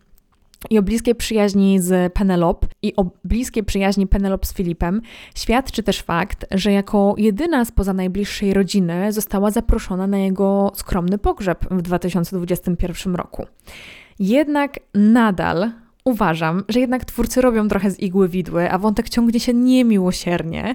i 0.71 0.79
o 0.79 0.83
bliskiej 0.83 1.15
przyjaźni 1.15 1.81
z 1.81 2.13
Penelope 2.13 2.67
i 2.83 2.97
o 2.97 3.07
bliskiej 3.25 3.65
przyjaźni 3.65 4.07
Penelope 4.07 4.47
z 4.47 4.55
Filipem 4.55 5.01
świadczy 5.35 5.83
też 5.83 6.03
fakt, 6.03 6.47
że 6.51 6.73
jako 6.73 7.15
jedyna 7.19 7.65
spoza 7.65 7.93
najbliższej 7.93 8.55
rodziny 8.55 9.13
została 9.13 9.51
zaproszona 9.51 10.07
na 10.07 10.19
jego 10.19 10.73
skromny 10.75 11.19
pogrzeb 11.19 11.65
w 11.71 11.83
2021 11.83 13.15
roku. 13.15 13.47
Jednak 14.19 14.81
nadal 14.95 15.73
uważam, 16.05 16.65
że 16.69 16.81
jednak 16.81 17.05
twórcy 17.05 17.41
robią 17.41 17.69
trochę 17.69 17.91
z 17.91 18.01
igły 18.01 18.29
widły, 18.29 18.71
a 18.71 18.79
wątek 18.79 19.09
ciągnie 19.09 19.41
się 19.41 19.55
niemiłosiernie. 19.55 20.75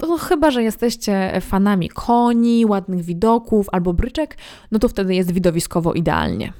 No, 0.00 0.16
chyba, 0.16 0.50
że 0.50 0.62
jesteście 0.62 1.40
fanami 1.40 1.88
koni, 1.88 2.66
ładnych 2.66 3.04
widoków 3.04 3.66
albo 3.72 3.92
bryczek, 3.92 4.36
no 4.70 4.78
to 4.78 4.88
wtedy 4.88 5.14
jest 5.14 5.32
widowiskowo 5.32 5.92
idealnie. 5.92 6.52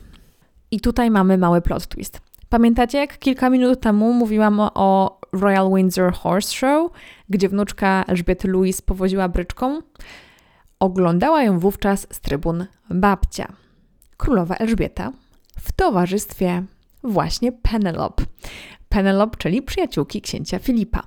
I 0.70 0.80
tutaj 0.80 1.10
mamy 1.10 1.38
mały 1.38 1.60
plot 1.60 1.86
twist. 1.86 2.20
Pamiętacie, 2.52 2.98
jak 2.98 3.18
kilka 3.18 3.50
minut 3.50 3.80
temu 3.80 4.12
mówiłam 4.12 4.60
o 4.60 5.20
Royal 5.32 5.74
Windsor 5.74 6.12
Horse 6.12 6.54
Show, 6.54 6.92
gdzie 7.28 7.48
wnuczka 7.48 8.04
Elżbiety 8.08 8.48
Louis 8.48 8.82
powoziła 8.82 9.28
bryczką? 9.28 9.80
Oglądała 10.80 11.42
ją 11.42 11.58
wówczas 11.58 12.06
z 12.10 12.20
trybun 12.20 12.66
babcia, 12.90 13.52
królowa 14.16 14.54
Elżbieta, 14.54 15.12
w 15.60 15.72
towarzystwie 15.72 16.62
właśnie 17.04 17.52
Penelope. 17.52 18.24
Penelope, 18.92 19.36
czyli 19.38 19.62
przyjaciółki 19.62 20.20
księcia 20.20 20.58
Filipa. 20.58 21.02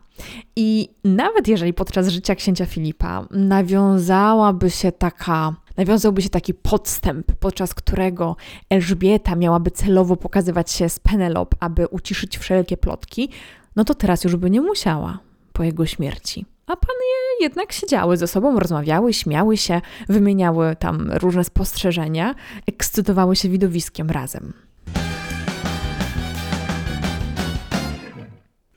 I 0.55 0.89
nawet 1.03 1.47
jeżeli 1.47 1.73
podczas 1.73 2.07
życia 2.07 2.35
księcia 2.35 2.65
Filipa 2.65 3.27
nawiązałaby 3.31 4.69
się 4.69 4.91
taka 4.91 5.55
nawiązałby 5.77 6.21
się 6.21 6.29
taki 6.29 6.53
podstęp, 6.53 7.31
podczas 7.39 7.73
którego 7.73 8.35
Elżbieta 8.69 9.35
miałaby 9.35 9.71
celowo 9.71 10.15
pokazywać 10.15 10.71
się 10.71 10.89
z 10.89 10.99
Penelope, 10.99 11.57
aby 11.59 11.87
uciszyć 11.87 12.37
wszelkie 12.37 12.77
plotki, 12.77 13.29
no 13.75 13.83
to 13.85 13.93
teraz 13.93 14.23
już 14.23 14.35
by 14.35 14.49
nie 14.49 14.61
musiała 14.61 15.19
po 15.53 15.63
jego 15.63 15.85
śmierci. 15.85 16.45
A 16.67 16.75
pany 16.75 17.05
jednak 17.39 17.71
siedziały 17.71 18.17
ze 18.17 18.27
sobą, 18.27 18.59
rozmawiały, 18.59 19.13
śmiały 19.13 19.57
się, 19.57 19.81
wymieniały 20.09 20.75
tam 20.75 21.11
różne 21.11 21.43
spostrzeżenia, 21.43 22.35
ekscytowały 22.67 23.35
się 23.35 23.49
widowiskiem 23.49 24.09
razem. 24.09 24.53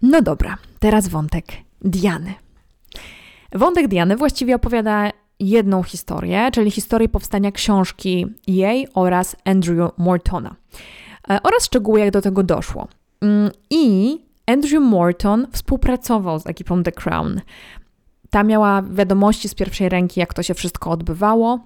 No 0.02 0.22
dobra, 0.22 0.56
teraz 0.78 1.08
wątek 1.08 1.44
Diany. 1.82 2.34
Wątek 3.52 3.88
Diany 3.88 4.16
właściwie 4.16 4.54
opowiada 4.54 5.10
jedną 5.40 5.82
historię, 5.82 6.50
czyli 6.52 6.70
historię 6.70 7.08
powstania 7.08 7.52
książki 7.52 8.26
jej 8.46 8.88
oraz 8.94 9.36
Andrew 9.44 9.90
Mortona 9.98 10.56
e, 11.30 11.42
oraz 11.42 11.64
szczegóły, 11.64 12.00
jak 12.00 12.10
do 12.10 12.20
tego 12.20 12.42
doszło. 12.42 12.88
Mm, 13.20 13.50
I 13.70 14.18
Andrew 14.46 14.82
Morton 14.82 15.46
współpracował 15.52 16.38
z 16.38 16.46
ekipą 16.46 16.82
The 16.82 16.92
Crown. 16.92 17.40
Ta 18.30 18.42
miała 18.42 18.82
wiadomości 18.82 19.48
z 19.48 19.54
pierwszej 19.54 19.88
ręki, 19.88 20.20
jak 20.20 20.34
to 20.34 20.42
się 20.42 20.54
wszystko 20.54 20.90
odbywało. 20.90 21.60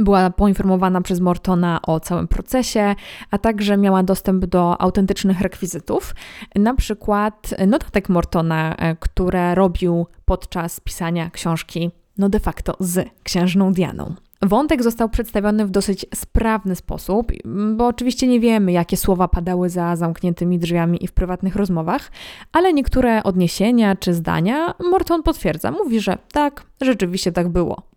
Była 0.00 0.30
poinformowana 0.30 1.00
przez 1.00 1.20
Mortona 1.20 1.80
o 1.82 2.00
całym 2.00 2.28
procesie, 2.28 2.94
a 3.30 3.38
także 3.38 3.76
miała 3.76 4.02
dostęp 4.02 4.44
do 4.44 4.80
autentycznych 4.80 5.40
rekwizytów, 5.40 6.14
na 6.54 6.74
przykład 6.74 7.54
notatek 7.66 8.08
Mortona, 8.08 8.76
e, 8.76 8.96
które 8.96 9.54
robił 9.54 10.06
podczas 10.24 10.80
pisania 10.80 11.30
książki 11.30 11.90
no 12.18 12.28
de 12.28 12.40
facto 12.40 12.76
z 12.80 13.08
księżną 13.22 13.72
Dianą. 13.72 14.14
Wątek 14.42 14.82
został 14.82 15.08
przedstawiony 15.08 15.66
w 15.66 15.70
dosyć 15.70 16.06
sprawny 16.14 16.76
sposób, 16.76 17.32
bo 17.76 17.86
oczywiście 17.86 18.26
nie 18.26 18.40
wiemy, 18.40 18.72
jakie 18.72 18.96
słowa 18.96 19.28
padały 19.28 19.70
za 19.70 19.96
zamkniętymi 19.96 20.58
drzwiami 20.58 21.04
i 21.04 21.06
w 21.06 21.12
prywatnych 21.12 21.56
rozmowach, 21.56 22.10
ale 22.52 22.72
niektóre 22.72 23.22
odniesienia 23.22 23.96
czy 23.96 24.14
zdania 24.14 24.74
Morton 24.90 25.22
potwierdza. 25.22 25.70
Mówi, 25.70 26.00
że 26.00 26.18
tak, 26.32 26.66
rzeczywiście 26.80 27.32
tak 27.32 27.48
było. 27.48 27.93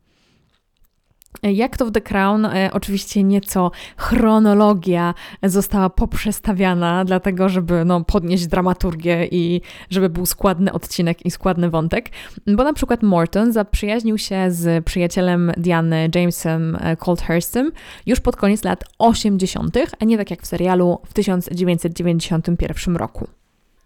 Jak 1.44 1.78
to 1.78 1.86
w 1.86 1.92
The 1.92 2.02
Crown, 2.02 2.46
e, 2.46 2.70
oczywiście 2.74 3.24
nieco 3.24 3.72
chronologia 3.98 5.14
została 5.44 5.90
poprzestawiana, 5.90 7.06
dlatego 7.06 7.50
żeby 7.50 7.86
no, 7.86 8.04
podnieść 8.04 8.48
dramaturgię 8.48 9.28
i 9.32 9.62
żeby 9.90 10.10
był 10.10 10.26
składny 10.26 10.74
odcinek 10.74 11.26
i 11.26 11.32
składny 11.32 11.70
wątek. 11.70 12.10
Bo 12.48 12.64
na 12.64 12.74
przykład 12.74 13.04
Morton 13.04 13.52
zaprzyjaźnił 13.52 14.18
się 14.18 14.52
z 14.52 14.86
przyjacielem 14.86 15.52
Diany 15.58 16.10
Jamesem 16.16 16.78
e, 16.82 16.98
Colthurstem 16.98 17.72
już 18.06 18.20
pod 18.20 18.36
koniec 18.36 18.64
lat 18.64 18.84
80., 18.98 19.78
a 20.00 20.06
nie 20.06 20.18
tak 20.18 20.32
jak 20.32 20.42
w 20.42 20.48
serialu 20.48 21.00
w 21.06 21.14
1991 21.14 22.96
roku. 22.96 23.28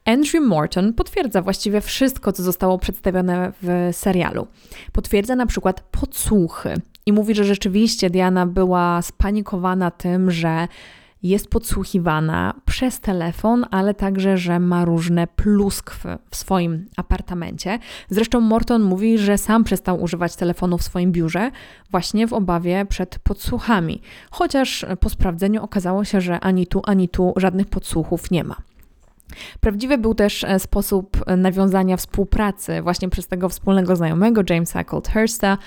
Andrew 0.05 0.43
Morton 0.43 0.93
potwierdza 0.93 1.41
właściwie 1.41 1.81
wszystko, 1.81 2.33
co 2.33 2.43
zostało 2.43 2.77
przedstawione 2.77 3.51
w 3.61 3.89
serialu. 3.91 4.47
Potwierdza 4.91 5.35
na 5.35 5.45
przykład 5.45 5.81
podsłuchy 5.81 6.81
i 7.05 7.13
mówi, 7.13 7.35
że 7.35 7.43
rzeczywiście 7.43 8.09
Diana 8.09 8.45
była 8.45 9.01
spanikowana 9.01 9.91
tym, 9.91 10.31
że 10.31 10.67
jest 11.23 11.47
podsłuchiwana 11.47 12.53
przez 12.65 12.99
telefon, 12.99 13.65
ale 13.71 13.93
także, 13.93 14.37
że 14.37 14.59
ma 14.59 14.85
różne 14.85 15.27
pluskwy 15.27 16.17
w 16.29 16.35
swoim 16.35 16.85
apartamencie. 16.97 17.79
Zresztą 18.09 18.41
Morton 18.41 18.81
mówi, 18.83 19.17
że 19.17 19.37
sam 19.37 19.63
przestał 19.63 20.01
używać 20.01 20.35
telefonu 20.35 20.77
w 20.77 20.83
swoim 20.83 21.11
biurze, 21.11 21.51
właśnie 21.91 22.27
w 22.27 22.33
obawie 22.33 22.85
przed 22.85 23.19
podsłuchami. 23.19 24.01
Chociaż 24.31 24.85
po 24.99 25.09
sprawdzeniu 25.09 25.63
okazało 25.63 26.05
się, 26.05 26.21
że 26.21 26.39
ani 26.39 26.67
tu, 26.67 26.81
ani 26.85 27.09
tu 27.09 27.33
żadnych 27.37 27.67
podsłuchów 27.67 28.31
nie 28.31 28.43
ma. 28.43 28.55
Prawdziwy 29.59 29.97
był 29.97 30.15
też 30.15 30.43
e, 30.43 30.59
sposób 30.59 31.17
e, 31.27 31.37
nawiązania 31.37 31.97
współpracy 31.97 32.81
właśnie 32.81 33.09
przez 33.09 33.27
tego 33.27 33.49
wspólnego 33.49 33.95
znajomego 33.95 34.41
Jamesa 34.49 34.83
Colthursta. 34.83 35.57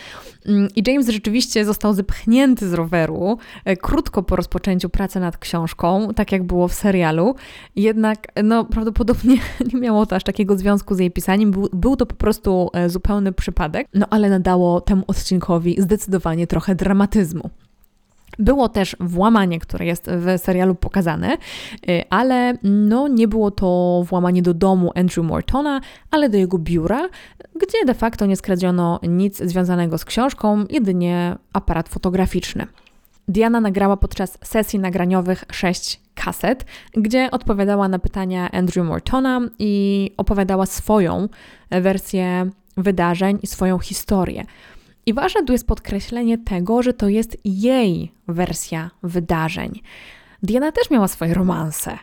Mm, 0.47 0.69
I 0.77 0.83
James 0.87 1.09
rzeczywiście 1.09 1.65
został 1.65 1.95
zepchnięty 1.95 2.69
z 2.69 2.73
roweru 2.73 3.39
e, 3.65 3.77
krótko 3.77 4.23
po 4.23 4.37
rozpoczęciu 4.37 4.89
pracy 4.89 5.21
nad 5.21 5.39
książką, 5.39 6.09
tak 6.17 6.33
jak 6.33 6.43
było 6.43 6.69
w 6.69 6.75
serialu. 6.75 7.35
Jednak 7.77 8.27
no, 8.45 8.65
prawdopodobnie 8.65 9.37
nie 9.73 9.81
miało 9.81 10.07
to 10.07 10.17
aż 10.17 10.25
takiego 10.25 10.59
związku 10.59 10.95
z 10.95 10.99
jej 10.99 11.11
pisaniem. 11.11 11.51
Był, 11.51 11.69
był 11.73 11.97
to 11.97 12.07
po 12.07 12.15
prostu 12.15 12.71
zupełny 12.87 13.33
przypadek, 13.33 13.87
no 13.95 14.07
ale 14.11 14.31
nadało 14.31 14.81
temu 14.81 15.05
odcinkowi 15.07 15.77
zdecydowanie 15.83 16.47
trochę 16.47 16.75
dramatyzmu. 16.75 17.51
Było 18.39 18.69
też 18.69 18.97
włamanie, 19.01 19.61
które 19.61 19.87
jest 19.87 20.11
w 20.11 20.41
serialu 20.41 20.75
pokazane, 20.75 21.37
y, 21.89 22.03
ale 22.11 22.55
no, 22.63 23.09
nie 23.09 23.29
było 23.29 23.51
to 23.51 24.03
włamanie 24.09 24.43
do 24.43 24.55
domu 24.55 24.93
Andrew 24.95 25.27
Mortona, 25.27 25.81
ale 26.11 26.29
do 26.29 26.39
jego 26.39 26.59
biura, 26.59 27.09
gdzie 27.55 27.85
de 27.87 27.95
facto 27.95 28.27
nie 28.27 28.37
skradziono 28.37 29.01
nic 29.09 29.39
związanego 29.39 29.99
z 29.99 30.05
książką, 30.05 30.65
jedynie 30.71 31.37
aparat 31.53 31.89
fotograficzny. 31.89 32.67
Diana 33.29 33.61
nagrała 33.61 33.97
podczas 33.97 34.39
sesji 34.43 34.79
nagraniowych 34.79 35.45
sześć 35.53 36.01
kaset, 36.15 36.65
gdzie 36.93 37.31
odpowiadała 37.31 37.89
na 37.89 37.99
pytania 37.99 38.51
Andrew 38.51 38.87
Mortona 38.87 39.41
i 39.59 40.11
opowiadała 40.17 40.67
swoją 40.67 41.29
wersję 41.71 42.51
wydarzeń 42.77 43.39
i 43.43 43.47
swoją 43.47 43.79
historię. 43.79 44.45
I 45.07 45.15
ważne 45.15 45.45
tu 45.45 45.53
jest 45.53 45.67
podkreślenie 45.67 46.39
tego, 46.39 46.83
że 46.83 46.95
to 46.95 47.09
jest 47.09 47.37
jej 47.45 48.13
wersja 48.29 48.91
wydarzeń. 49.03 49.81
Diana 50.43 50.73
też 50.73 50.91
miała 50.91 51.09
swoje 51.09 51.35
romanse, 51.35 51.99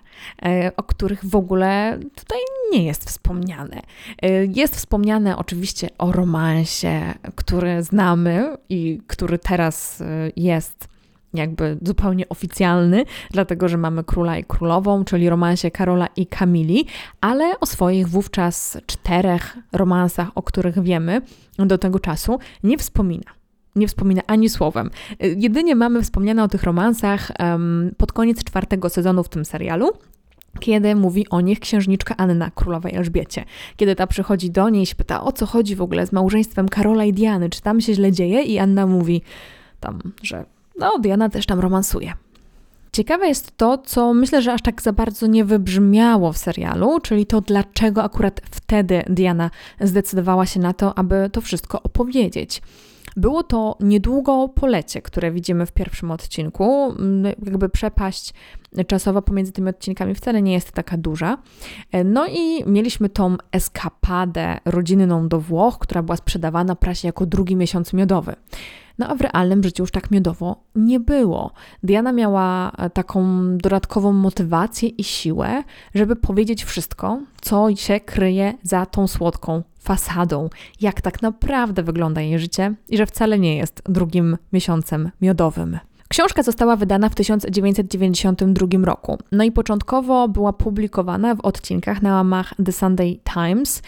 e, 0.45 0.71
o 0.77 0.83
których 0.83 1.25
w 1.25 1.35
ogóle 1.35 1.99
tutaj 2.15 2.39
nie 2.71 2.85
jest 2.85 3.05
wspomniane. 3.05 3.81
E, 4.21 4.45
jest 4.45 4.75
wspomniane 4.75 5.37
oczywiście 5.37 5.89
o 5.97 6.11
romansie, 6.11 7.13
który 7.35 7.83
znamy 7.83 8.57
i 8.69 9.01
który 9.07 9.39
teraz 9.39 10.01
e, 10.01 10.05
jest 10.35 10.87
jakby 11.33 11.77
zupełnie 11.81 12.29
oficjalny, 12.29 13.05
dlatego 13.31 13.67
że 13.67 13.77
mamy 13.77 14.03
króla 14.03 14.37
i 14.37 14.43
królową, 14.43 15.05
czyli 15.05 15.29
romansie 15.29 15.71
Karola 15.71 16.07
i 16.15 16.25
Kamili, 16.27 16.85
ale 17.21 17.59
o 17.59 17.65
swoich 17.65 18.09
wówczas 18.09 18.77
czterech 18.85 19.57
romansach, 19.71 20.27
o 20.35 20.43
których 20.43 20.83
wiemy 20.83 21.21
do 21.57 21.77
tego 21.77 21.99
czasu, 21.99 22.39
nie 22.63 22.77
wspomina 22.77 23.41
nie 23.75 23.87
wspomina 23.87 24.21
ani 24.27 24.49
słowem. 24.49 24.89
Jedynie 25.19 25.75
mamy 25.75 26.01
wspomniane 26.01 26.43
o 26.43 26.47
tych 26.47 26.63
romansach 26.63 27.31
um, 27.39 27.91
pod 27.97 28.11
koniec 28.11 28.43
czwartego 28.43 28.89
sezonu 28.89 29.23
w 29.23 29.29
tym 29.29 29.45
serialu, 29.45 29.91
kiedy 30.59 30.95
mówi 30.95 31.29
o 31.29 31.41
nich 31.41 31.59
księżniczka 31.59 32.17
Anna 32.17 32.51
królowej 32.55 32.95
Elżbiecie. 32.95 33.45
Kiedy 33.75 33.95
ta 33.95 34.07
przychodzi 34.07 34.51
do 34.51 34.69
niej 34.69 34.83
i 34.83 34.95
pyta, 34.95 35.23
o 35.23 35.31
co 35.31 35.45
chodzi 35.45 35.75
w 35.75 35.81
ogóle 35.81 36.07
z 36.07 36.11
małżeństwem 36.11 36.69
Karola 36.69 37.05
i 37.05 37.13
Diany, 37.13 37.49
czy 37.49 37.61
tam 37.61 37.81
się 37.81 37.93
źle 37.93 38.11
dzieje? 38.11 38.41
I 38.41 38.59
Anna 38.59 38.87
mówi 38.87 39.21
tam, 39.79 39.99
że 40.23 40.45
no, 40.81 40.99
Diana 40.99 41.29
też 41.29 41.45
tam 41.45 41.59
romansuje. 41.59 42.13
Ciekawe 42.93 43.27
jest 43.27 43.57
to, 43.57 43.77
co 43.77 44.13
myślę, 44.13 44.41
że 44.41 44.53
aż 44.53 44.61
tak 44.61 44.81
za 44.81 44.93
bardzo 44.93 45.27
nie 45.27 45.45
wybrzmiało 45.45 46.33
w 46.33 46.37
serialu, 46.37 46.99
czyli 46.99 47.25
to, 47.25 47.41
dlaczego 47.41 48.03
akurat 48.03 48.41
wtedy 48.51 49.03
Diana 49.09 49.49
zdecydowała 49.81 50.45
się 50.45 50.59
na 50.59 50.73
to, 50.73 50.97
aby 50.97 51.29
to 51.31 51.41
wszystko 51.41 51.83
opowiedzieć. 51.83 52.61
Było 53.17 53.43
to 53.43 53.77
niedługo 53.79 54.49
polecie, 54.49 55.01
które 55.01 55.31
widzimy 55.31 55.65
w 55.65 55.71
pierwszym 55.71 56.11
odcinku. 56.11 56.95
Mm, 56.99 57.33
jakby 57.45 57.69
przepaść 57.69 58.33
czasowa 58.87 59.21
pomiędzy 59.21 59.51
tymi 59.51 59.69
odcinkami 59.69 60.15
wcale 60.15 60.41
nie 60.41 60.53
jest 60.53 60.71
taka 60.71 60.97
duża. 60.97 61.37
No 62.05 62.27
i 62.27 62.63
mieliśmy 62.65 63.09
tą 63.09 63.37
eskapadę 63.51 64.57
rodzinną 64.65 65.27
do 65.27 65.39
Włoch, 65.39 65.77
która 65.79 66.03
była 66.03 66.17
sprzedawana 66.17 66.75
prasie 66.75 67.07
jako 67.07 67.25
drugi 67.25 67.55
miesiąc 67.55 67.93
miodowy. 67.93 68.35
No 68.97 69.07
a 69.07 69.15
w 69.15 69.21
realnym 69.21 69.63
życiu 69.63 69.83
już 69.83 69.91
tak 69.91 70.11
miodowo 70.11 70.63
nie 70.75 70.99
było. 70.99 71.51
Diana 71.83 72.11
miała 72.11 72.71
e, 72.71 72.89
taką 72.89 73.41
dodatkową 73.57 74.13
motywację 74.13 74.89
i 74.89 75.03
siłę, 75.03 75.63
żeby 75.95 76.15
powiedzieć 76.15 76.63
wszystko, 76.63 77.19
co 77.41 77.75
się 77.75 77.99
kryje 77.99 78.53
za 78.63 78.85
tą 78.85 79.07
słodką 79.07 79.63
fasadą, 79.79 80.49
jak 80.81 81.01
tak 81.01 81.21
naprawdę 81.21 81.83
wygląda 81.83 82.21
jej 82.21 82.39
życie 82.39 82.73
i 82.89 82.97
że 82.97 83.05
wcale 83.05 83.39
nie 83.39 83.57
jest 83.57 83.81
drugim 83.85 84.37
miesiącem 84.53 85.11
miodowym. 85.21 85.79
Książka 86.11 86.43
została 86.43 86.75
wydana 86.75 87.09
w 87.09 87.15
1992 87.15 88.85
roku. 88.85 89.17
No 89.31 89.43
i 89.43 89.51
początkowo 89.51 90.27
była 90.27 90.53
publikowana 90.53 91.35
w 91.35 91.39
odcinkach 91.39 92.01
na 92.01 92.15
łamach 92.15 92.53
The 92.65 92.71
Sunday 92.71 93.19
Times. 93.33 93.81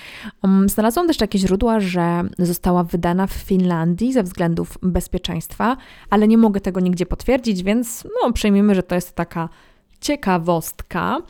Um, 0.44 0.70
znalazłam 0.70 1.08
też 1.08 1.18
takie 1.18 1.40
źródła, 1.40 1.80
że 1.80 2.24
została 2.40 2.84
wydana 2.84 3.28
w 3.28 3.34
Finlandii 3.34 4.14
ze 4.14 4.24
względów 4.24 4.78
bezpieczeństwa, 4.82 5.78
ale 6.10 6.28
nie 6.28 6.38
mogę 6.38 6.62
tego 6.62 6.80
nigdzie 6.80 7.06
potwierdzić, 7.06 7.64
więc 7.64 8.04
no, 8.04 8.34
przyjmijmy, 8.34 8.76
że 8.76 8.84
to 8.84 8.96
jest 8.96 9.16
taka 9.16 9.50
ciekawostka. 10.02 11.22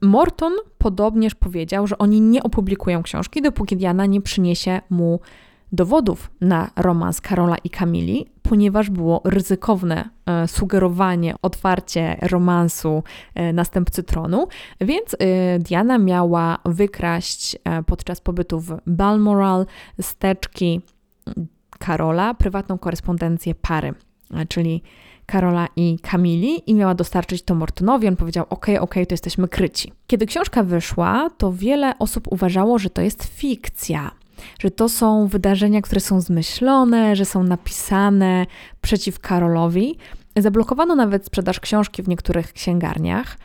Morton 0.00 0.52
podobnież 0.78 1.34
powiedział, 1.34 1.86
że 1.86 1.98
oni 1.98 2.20
nie 2.20 2.42
opublikują 2.42 3.02
książki, 3.02 3.42
dopóki 3.42 3.76
Diana 3.76 4.06
nie 4.06 4.20
przyniesie 4.20 4.80
mu 4.90 5.20
dowodów 5.72 6.30
na 6.40 6.70
romans 6.76 7.20
Karola 7.20 7.56
i 7.64 7.70
Kamili, 7.70 8.26
ponieważ 8.42 8.90
było 8.90 9.20
ryzykowne 9.24 10.10
e, 10.26 10.48
sugerowanie, 10.48 11.34
otwarcie 11.42 12.16
romansu 12.22 13.02
e, 13.34 13.52
następcy 13.52 14.02
tronu, 14.02 14.48
więc 14.80 15.16
e, 15.18 15.58
Diana 15.58 15.98
miała 15.98 16.58
wykraść 16.64 17.56
podczas 17.86 18.20
pobytu 18.20 18.60
w 18.60 18.76
Balmoral 18.86 19.66
z 20.00 20.16
teczki 20.16 20.80
Karola 21.78 22.34
prywatną 22.34 22.78
korespondencję 22.78 23.54
pary, 23.54 23.94
czyli 24.48 24.82
Karola 25.26 25.68
i 25.76 25.98
Kamili 26.02 26.70
i 26.70 26.74
miała 26.74 26.94
dostarczyć 26.94 27.42
to 27.42 27.54
Mortonowi. 27.54 28.08
On 28.08 28.16
powiedział: 28.16 28.46
OK, 28.50 28.66
OK, 28.80 28.94
to 28.94 29.00
jesteśmy 29.10 29.48
kryci. 29.48 29.92
Kiedy 30.06 30.26
książka 30.26 30.62
wyszła, 30.62 31.30
to 31.38 31.52
wiele 31.52 31.98
osób 31.98 32.28
uważało, 32.32 32.78
że 32.78 32.90
to 32.90 33.02
jest 33.02 33.24
fikcja, 33.24 34.10
że 34.58 34.70
to 34.70 34.88
są 34.88 35.26
wydarzenia, 35.26 35.82
które 35.82 36.00
są 36.00 36.20
zmyślone, 36.20 37.16
że 37.16 37.24
są 37.24 37.42
napisane 37.42 38.46
przeciw 38.80 39.18
Karolowi. 39.18 39.96
Zablokowano 40.36 40.94
nawet 40.94 41.26
sprzedaż 41.26 41.60
książki 41.60 42.02
w 42.02 42.08
niektórych 42.08 42.52
księgarniach. 42.52 43.36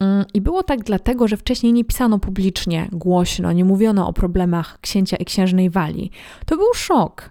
Mm, 0.00 0.24
I 0.34 0.40
było 0.40 0.62
tak 0.62 0.84
dlatego, 0.84 1.28
że 1.28 1.36
wcześniej 1.36 1.72
nie 1.72 1.84
pisano 1.84 2.18
publicznie, 2.18 2.88
głośno, 2.92 3.52
nie 3.52 3.64
mówiono 3.64 4.08
o 4.08 4.12
problemach 4.12 4.80
księcia 4.80 5.16
i 5.16 5.24
księżnej 5.24 5.70
Walii. 5.70 6.10
To 6.46 6.56
był 6.56 6.74
szok. 6.74 7.30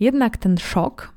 Jednak 0.00 0.36
ten 0.36 0.58
szok 0.58 1.12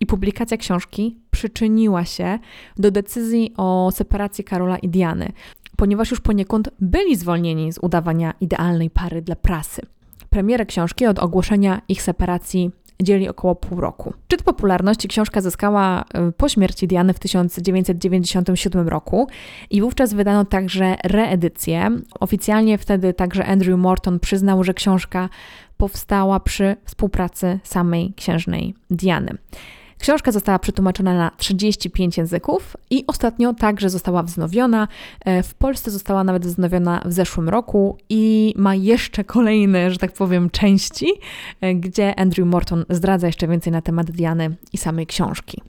i 0.00 0.06
publikacja 0.06 0.56
książki 0.56 1.16
przyczyniła 1.30 2.04
się 2.04 2.38
do 2.76 2.90
decyzji 2.90 3.54
o 3.56 3.90
separacji 3.94 4.44
Karola 4.44 4.78
i 4.78 4.88
Diany, 4.88 5.32
ponieważ 5.76 6.10
już 6.10 6.20
poniekąd 6.20 6.70
byli 6.80 7.16
zwolnieni 7.16 7.72
z 7.72 7.78
udawania 7.82 8.34
idealnej 8.40 8.90
pary 8.90 9.22
dla 9.22 9.36
prasy. 9.36 9.82
Premierę 10.36 10.66
książki 10.66 11.06
od 11.06 11.18
ogłoszenia 11.18 11.82
ich 11.88 12.02
separacji 12.02 12.70
dzieli 13.02 13.28
około 13.28 13.54
pół 13.54 13.80
roku. 13.80 14.12
Szczyt 14.24 14.42
popularności 14.42 15.08
książka 15.08 15.40
zyskała 15.40 16.04
e, 16.14 16.32
po 16.32 16.48
śmierci 16.48 16.88
Diany 16.88 17.14
w 17.14 17.18
1997 17.18 18.88
roku 18.88 19.28
i 19.70 19.80
wówczas 19.80 20.14
wydano 20.14 20.44
także 20.44 20.96
reedycję. 21.04 21.90
Oficjalnie 22.20 22.78
wtedy 22.78 23.14
także 23.14 23.46
Andrew 23.46 23.78
Morton 23.78 24.20
przyznał, 24.20 24.64
że 24.64 24.74
książka 24.74 25.28
powstała 25.76 26.40
przy 26.40 26.76
współpracy 26.84 27.58
samej 27.62 28.12
księżnej 28.16 28.74
Diany. 28.90 29.38
Książka 29.98 30.32
została 30.32 30.58
przetłumaczona 30.58 31.14
na 31.14 31.30
35 31.36 32.18
języków 32.18 32.76
i 32.90 33.04
ostatnio 33.06 33.54
także 33.54 33.90
została 33.90 34.22
wznowiona. 34.22 34.88
E, 35.24 35.42
w 35.42 35.54
Polsce 35.54 35.90
została 35.90 36.24
nawet 36.24 36.46
wznowiona 36.46 37.02
w 37.04 37.12
zeszłym 37.12 37.48
roku 37.48 37.98
i 38.08 38.54
ma 38.56 38.74
jeszcze 38.74 39.24
kolejne, 39.24 39.90
że 39.90 39.98
tak 39.98 40.12
powiem, 40.12 40.50
części, 40.50 41.12
e, 41.60 41.74
gdzie 41.74 42.18
Andrew 42.18 42.48
Morton 42.48 42.84
zdradza 42.90 43.26
jeszcze 43.26 43.48
więcej 43.48 43.72
na 43.72 43.82
temat 43.82 44.10
Diany 44.10 44.56
i 44.72 44.78
samej 44.78 45.06
książki. 45.06 45.62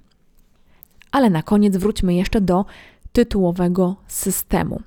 Ale 1.12 1.30
na 1.30 1.44
koniec 1.44 1.78
wróćmy 1.78 2.14
jeszcze 2.14 2.42
do 2.42 2.66
tytułowego 3.12 3.96
systemu. 4.08 4.82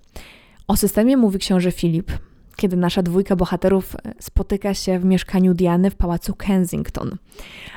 O 0.69 0.77
systemie 0.77 1.17
mówi 1.17 1.39
książę 1.39 1.73
Filip, 1.73 2.13
kiedy 2.61 2.77
nasza 2.77 3.03
dwójka 3.03 3.37
bohaterów 3.37 3.97
e, 3.97 4.15
spotyka 4.19 4.75
się 4.75 4.99
w 4.99 5.05
mieszkaniu 5.05 5.55
Diany 5.55 5.91
w 5.91 5.95
pałacu 5.95 6.35
Kensington. 6.35 7.17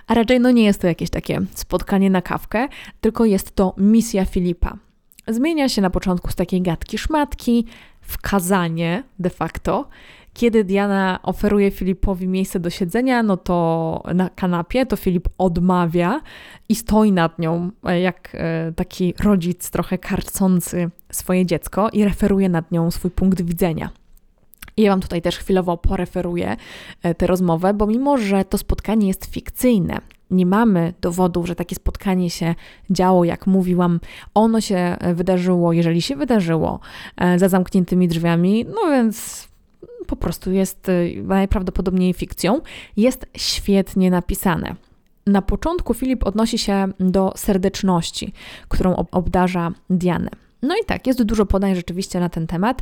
A 0.07 0.13
raczej 0.13 0.39
no 0.39 0.51
nie 0.51 0.63
jest 0.63 0.81
to 0.81 0.87
jakieś 0.87 1.09
takie 1.09 1.41
spotkanie 1.53 2.09
na 2.09 2.21
kawkę, 2.21 2.67
tylko 3.01 3.25
jest 3.25 3.55
to 3.55 3.73
misja 3.77 4.25
Filipa. 4.25 4.77
Zmienia 5.27 5.69
się 5.69 5.81
na 5.81 5.89
początku 5.89 6.31
z 6.31 6.35
takiej 6.35 6.61
gadki 6.61 6.97
szmatki 6.97 7.65
w 8.01 8.17
kazanie 8.17 9.03
de 9.19 9.29
facto. 9.29 9.87
Kiedy 10.33 10.63
Diana 10.63 11.19
oferuje 11.23 11.71
Filipowi 11.71 12.27
miejsce 12.27 12.59
do 12.59 12.69
siedzenia, 12.69 13.23
no 13.23 13.37
to 13.37 14.03
na 14.13 14.29
kanapie, 14.29 14.85
to 14.85 14.95
Filip 14.95 15.29
odmawia 15.37 16.21
i 16.69 16.75
stoi 16.75 17.11
nad 17.11 17.39
nią, 17.39 17.71
e, 17.83 17.99
jak 17.99 18.29
e, 18.33 18.71
taki 18.75 19.13
rodzic 19.19 19.69
trochę 19.69 19.97
karcący 19.97 20.89
swoje 21.11 21.45
dziecko 21.45 21.89
i 21.89 22.03
referuje 22.03 22.49
nad 22.49 22.71
nią 22.71 22.91
swój 22.91 23.11
punkt 23.11 23.41
widzenia. 23.41 24.02
I 24.77 24.81
ja 24.81 24.91
Wam 24.91 25.01
tutaj 25.01 25.21
też 25.21 25.37
chwilowo 25.37 25.77
poreferuję 25.77 26.57
e, 27.03 27.15
tę 27.15 27.27
rozmowę, 27.27 27.73
bo 27.73 27.87
mimo, 27.87 28.17
że 28.17 28.45
to 28.45 28.57
spotkanie 28.57 29.07
jest 29.07 29.25
fikcyjne, 29.25 30.01
nie 30.31 30.45
mamy 30.45 30.93
dowodów, 31.01 31.47
że 31.47 31.55
takie 31.55 31.75
spotkanie 31.75 32.29
się 32.29 32.55
działo, 32.89 33.23
jak 33.23 33.47
mówiłam, 33.47 33.99
ono 34.33 34.61
się 34.61 34.75
e, 34.75 35.13
wydarzyło, 35.13 35.73
jeżeli 35.73 36.01
się 36.01 36.15
wydarzyło, 36.15 36.79
e, 37.17 37.39
za 37.39 37.49
zamkniętymi 37.49 38.07
drzwiami, 38.07 38.65
no 38.65 38.91
więc 38.91 39.47
po 40.07 40.15
prostu 40.15 40.51
jest 40.51 40.87
najprawdopodobniej 41.23 42.13
fikcją, 42.13 42.61
jest 42.97 43.25
świetnie 43.37 44.11
napisane. 44.11 44.75
Na 45.27 45.41
początku 45.41 45.93
Filip 45.93 46.27
odnosi 46.27 46.57
się 46.57 46.87
do 46.99 47.33
serdeczności, 47.35 48.33
którą 48.67 48.95
obdarza 48.95 49.71
Dianę. 49.89 50.29
No 50.63 50.75
i 50.83 50.85
tak, 50.85 51.07
jest 51.07 51.23
dużo 51.23 51.45
podań 51.45 51.75
rzeczywiście 51.75 52.19
na 52.19 52.29
ten 52.29 52.47
temat, 52.47 52.81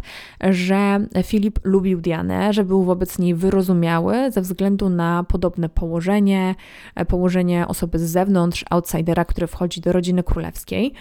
że 0.50 1.00
Filip 1.24 1.60
lubił 1.64 2.02
Dianę, 2.02 2.54
że 2.54 2.64
był 2.64 2.84
wobec 2.84 3.20
niej 3.20 3.36
wyrozumiały 3.36 4.32
ze 4.32 4.42
względu 4.42 4.90
na 4.90 5.24
podobne 5.24 5.70
położenie, 5.70 6.56
położenie 7.08 7.68
osoby 7.68 8.00
z 8.00 8.02
zewnątrz, 8.02 8.66
outsidera, 8.70 9.26
który 9.26 9.48
wchodzi 9.48 9.82
do 9.82 9.92
rodziny 9.92 10.24
królewskiej. 10.24 10.94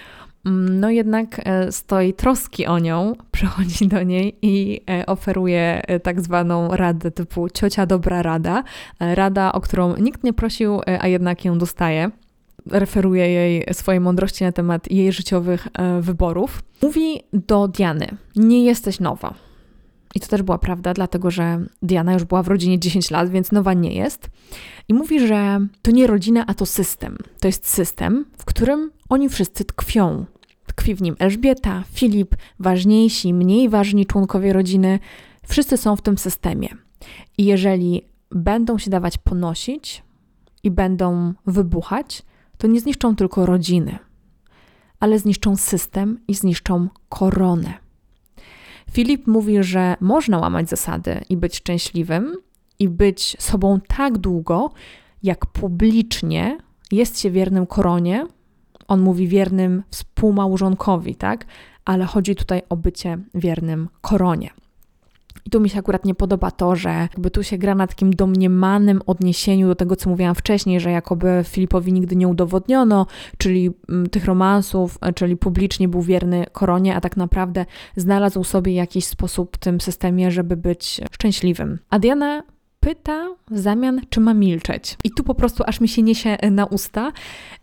No 0.44 0.90
jednak 0.90 1.40
e, 1.44 1.72
stoi 1.72 2.14
troski 2.14 2.66
o 2.66 2.78
nią, 2.78 3.12
przychodzi 3.32 3.88
do 3.88 4.02
niej 4.02 4.38
i 4.42 4.80
e, 4.90 5.06
oferuje 5.06 5.82
e, 5.86 6.00
tak 6.00 6.20
zwaną 6.20 6.68
radę 6.76 7.10
typu 7.10 7.48
ciocia 7.48 7.86
dobra 7.86 8.22
rada, 8.22 8.62
rada, 9.00 9.52
o 9.52 9.60
którą 9.60 9.96
nikt 9.96 10.24
nie 10.24 10.32
prosił, 10.32 10.80
a 11.00 11.08
jednak 11.08 11.44
ją 11.44 11.58
dostaje 11.58 12.10
referuje 12.66 13.28
jej 13.28 13.64
swoje 13.72 14.00
mądrości 14.00 14.44
na 14.44 14.52
temat 14.52 14.90
jej 14.90 15.12
życiowych 15.12 15.68
e, 15.72 16.00
wyborów. 16.00 16.62
Mówi 16.82 17.22
do 17.32 17.68
Diany: 17.68 18.08
Nie 18.36 18.64
jesteś 18.64 19.00
nowa. 19.00 19.34
I 20.14 20.20
to 20.20 20.26
też 20.26 20.42
była 20.42 20.58
prawda, 20.58 20.94
dlatego 20.94 21.30
że 21.30 21.60
Diana 21.82 22.12
już 22.12 22.24
była 22.24 22.42
w 22.42 22.48
rodzinie 22.48 22.78
10 22.78 23.10
lat, 23.10 23.30
więc 23.30 23.52
nowa 23.52 23.74
nie 23.74 23.94
jest. 23.94 24.30
I 24.88 24.94
mówi, 24.94 25.26
że 25.26 25.66
to 25.82 25.90
nie 25.90 26.06
rodzina, 26.06 26.44
a 26.46 26.54
to 26.54 26.66
system. 26.66 27.18
To 27.40 27.48
jest 27.48 27.66
system, 27.68 28.24
w 28.38 28.44
którym 28.44 28.90
oni 29.08 29.28
wszyscy 29.28 29.64
tkwią. 29.64 30.24
Tkwi 30.66 30.94
w 30.94 31.02
nim 31.02 31.16
Elżbieta, 31.18 31.84
Filip, 31.92 32.36
ważniejsi, 32.58 33.34
mniej 33.34 33.68
ważni 33.68 34.06
członkowie 34.06 34.52
rodziny. 34.52 34.98
Wszyscy 35.48 35.76
są 35.76 35.96
w 35.96 36.02
tym 36.02 36.18
systemie. 36.18 36.68
I 37.38 37.44
jeżeli 37.44 38.02
będą 38.30 38.78
się 38.78 38.90
dawać 38.90 39.18
ponosić 39.18 40.02
i 40.62 40.70
będą 40.70 41.34
wybuchać, 41.46 42.22
to 42.60 42.66
nie 42.66 42.80
zniszczą 42.80 43.16
tylko 43.16 43.46
rodziny, 43.46 43.98
ale 45.00 45.18
zniszczą 45.18 45.56
system 45.56 46.18
i 46.28 46.34
zniszczą 46.34 46.88
koronę. 47.08 47.74
Filip 48.90 49.26
mówi, 49.26 49.62
że 49.62 49.96
można 50.00 50.38
łamać 50.38 50.68
zasady 50.68 51.20
i 51.28 51.36
być 51.36 51.56
szczęśliwym 51.56 52.36
i 52.78 52.88
być 52.88 53.36
sobą 53.38 53.80
tak 53.96 54.18
długo, 54.18 54.70
jak 55.22 55.46
publicznie 55.46 56.58
jest 56.92 57.20
się 57.20 57.30
wiernym 57.30 57.66
koronie. 57.66 58.26
On 58.88 59.00
mówi 59.00 59.28
wiernym 59.28 59.82
współmałżonkowi, 59.90 61.14
tak? 61.14 61.46
Ale 61.84 62.04
chodzi 62.04 62.36
tutaj 62.36 62.62
o 62.68 62.76
bycie 62.76 63.18
wiernym 63.34 63.88
koronie. 64.00 64.50
I 65.44 65.50
tu 65.50 65.60
mi 65.60 65.68
się 65.68 65.78
akurat 65.78 66.04
nie 66.04 66.14
podoba 66.14 66.50
to, 66.50 66.76
że 66.76 66.88
jakby 66.88 67.30
tu 67.30 67.42
się 67.42 67.58
gra 67.58 67.74
na 67.74 67.86
takim 67.86 68.10
domniemanym 68.10 69.00
odniesieniu 69.06 69.68
do 69.68 69.74
tego, 69.74 69.96
co 69.96 70.10
mówiłam 70.10 70.34
wcześniej, 70.34 70.80
że 70.80 70.90
jakoby 70.90 71.44
Filipowi 71.44 71.92
nigdy 71.92 72.16
nie 72.16 72.28
udowodniono, 72.28 73.06
czyli 73.38 73.70
mm, 73.88 74.08
tych 74.08 74.24
romansów, 74.24 74.98
e, 75.00 75.12
czyli 75.12 75.36
publicznie 75.36 75.88
był 75.88 76.02
wierny 76.02 76.46
koronie, 76.52 76.96
a 76.96 77.00
tak 77.00 77.16
naprawdę 77.16 77.66
znalazł 77.96 78.44
sobie 78.44 78.74
jakiś 78.74 79.04
sposób 79.04 79.56
w 79.56 79.58
tym 79.58 79.80
systemie, 79.80 80.30
żeby 80.30 80.56
być 80.56 81.00
szczęśliwym. 81.12 81.78
A 81.90 81.98
Diana 81.98 82.42
pyta 82.80 83.28
w 83.50 83.58
zamian, 83.58 84.00
czy 84.10 84.20
ma 84.20 84.34
milczeć. 84.34 84.96
I 85.04 85.10
tu 85.10 85.24
po 85.24 85.34
prostu 85.34 85.62
aż 85.66 85.80
mi 85.80 85.88
się 85.88 86.02
niesie 86.02 86.36
na 86.50 86.66
usta, 86.66 87.12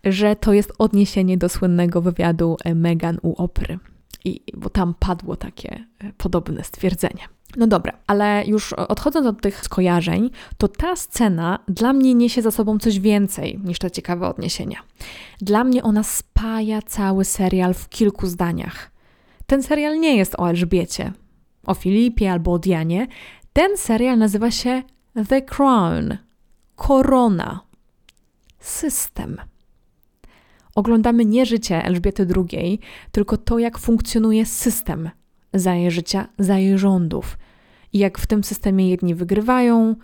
że 0.04 0.36
to 0.36 0.52
jest 0.52 0.72
odniesienie 0.78 1.38
do 1.38 1.48
słynnego 1.48 2.00
wywiadu 2.00 2.56
Megan 2.74 3.18
u 3.22 3.42
Opry. 3.42 3.78
I, 4.24 4.40
bo 4.56 4.70
tam 4.70 4.94
padło 4.98 5.36
takie 5.36 5.84
e, 5.98 6.12
podobne 6.12 6.64
stwierdzenie. 6.64 7.28
No 7.56 7.66
dobra, 7.66 7.92
ale 8.06 8.44
już 8.46 8.72
odchodząc 8.72 9.26
od 9.26 9.40
tych 9.40 9.60
skojarzeń, 9.60 10.30
to 10.58 10.68
ta 10.68 10.96
scena 10.96 11.58
dla 11.68 11.92
mnie 11.92 12.14
niesie 12.14 12.42
za 12.42 12.50
sobą 12.50 12.78
coś 12.78 13.00
więcej 13.00 13.60
niż 13.64 13.78
te 13.78 13.90
ciekawe 13.90 14.28
odniesienia. 14.28 14.78
Dla 15.40 15.64
mnie 15.64 15.82
ona 15.82 16.02
spaja 16.02 16.82
cały 16.82 17.24
serial 17.24 17.74
w 17.74 17.88
kilku 17.88 18.26
zdaniach. 18.26 18.90
Ten 19.46 19.62
serial 19.62 20.00
nie 20.00 20.16
jest 20.16 20.34
o 20.38 20.50
Elżbiecie, 20.50 21.12
o 21.66 21.74
Filipie 21.74 22.32
albo 22.32 22.52
o 22.52 22.58
Dianie. 22.58 23.06
Ten 23.52 23.76
serial 23.76 24.18
nazywa 24.18 24.50
się 24.50 24.82
The 25.28 25.42
Crown 25.42 26.18
Korona. 26.76 27.60
System. 28.58 29.36
Oglądamy 30.78 31.24
nie 31.24 31.46
życie 31.46 31.84
Elżbiety 31.84 32.26
II, 32.36 32.80
tylko 33.12 33.36
to, 33.36 33.58
jak 33.58 33.78
funkcjonuje 33.78 34.46
system 34.46 35.10
za 35.54 35.74
jej 35.74 35.90
życia, 35.90 36.28
za 36.38 36.58
jej 36.58 36.78
rządów. 36.78 37.38
I 37.92 37.98
jak 37.98 38.18
w 38.18 38.26
tym 38.26 38.44
systemie 38.44 38.90
jedni 38.90 39.14
wygrywają, 39.14 39.96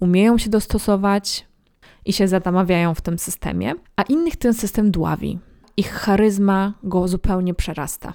umieją 0.00 0.38
się 0.38 0.50
dostosować 0.50 1.46
i 2.04 2.12
się 2.12 2.28
zatamawiają 2.28 2.94
w 2.94 3.00
tym 3.00 3.18
systemie, 3.18 3.74
a 3.96 4.02
innych 4.02 4.36
ten 4.36 4.54
system 4.54 4.90
dławi. 4.90 5.38
Ich 5.76 5.90
charyzma 5.90 6.74
go 6.82 7.08
zupełnie 7.08 7.54
przerasta. 7.54 8.14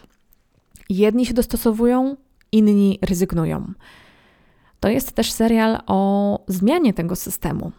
Jedni 0.89 1.25
się 1.25 1.33
dostosowują, 1.33 2.15
inni 2.51 2.99
rezygnują. 3.01 3.73
To 4.79 4.89
jest 4.89 5.11
też 5.11 5.31
serial 5.31 5.79
o 5.87 6.39
zmianie 6.47 6.93
tego 6.93 7.15
systemu. 7.15 7.71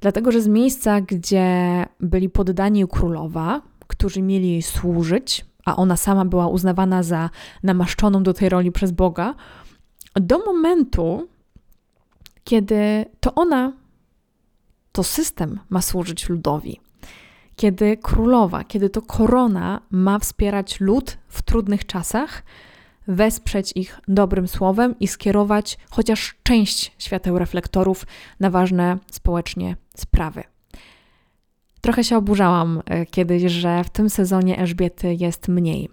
Dlatego, 0.00 0.32
że 0.32 0.42
z 0.42 0.48
miejsca, 0.48 1.00
gdzie 1.00 1.86
byli 2.00 2.28
poddani 2.28 2.88
królowa, 2.88 3.62
którzy 3.86 4.22
mieli 4.22 4.50
jej 4.50 4.62
służyć, 4.62 5.46
a 5.64 5.76
ona 5.76 5.96
sama 5.96 6.24
była 6.24 6.48
uznawana 6.48 7.02
za 7.02 7.30
namaszczoną 7.62 8.22
do 8.22 8.34
tej 8.34 8.48
roli 8.48 8.72
przez 8.72 8.92
Boga, 8.92 9.34
do 10.14 10.38
momentu, 10.38 11.28
kiedy 12.44 13.04
to 13.20 13.34
ona, 13.34 13.72
to 14.92 15.04
system 15.04 15.60
ma 15.70 15.82
służyć 15.82 16.28
ludowi. 16.28 16.80
Kiedy 17.56 17.96
królowa, 17.96 18.64
kiedy 18.64 18.90
to 18.90 19.02
korona 19.02 19.80
ma 19.90 20.18
wspierać 20.18 20.80
lud 20.80 21.18
w 21.28 21.42
trudnych 21.42 21.86
czasach, 21.86 22.42
wesprzeć 23.08 23.72
ich 23.76 24.00
dobrym 24.08 24.48
słowem 24.48 24.94
i 25.00 25.08
skierować 25.08 25.78
chociaż 25.90 26.34
część 26.42 26.92
świateł 26.98 27.38
reflektorów 27.38 28.06
na 28.40 28.50
ważne 28.50 28.98
społecznie 29.10 29.76
sprawy. 29.96 30.44
Trochę 31.80 32.04
się 32.04 32.16
oburzałam 32.16 32.82
e, 32.86 33.06
kiedyś, 33.06 33.52
że 33.52 33.84
w 33.84 33.90
tym 33.90 34.10
sezonie 34.10 34.58
Elżbiety 34.58 35.14
jest 35.14 35.48
mniej, 35.48 35.88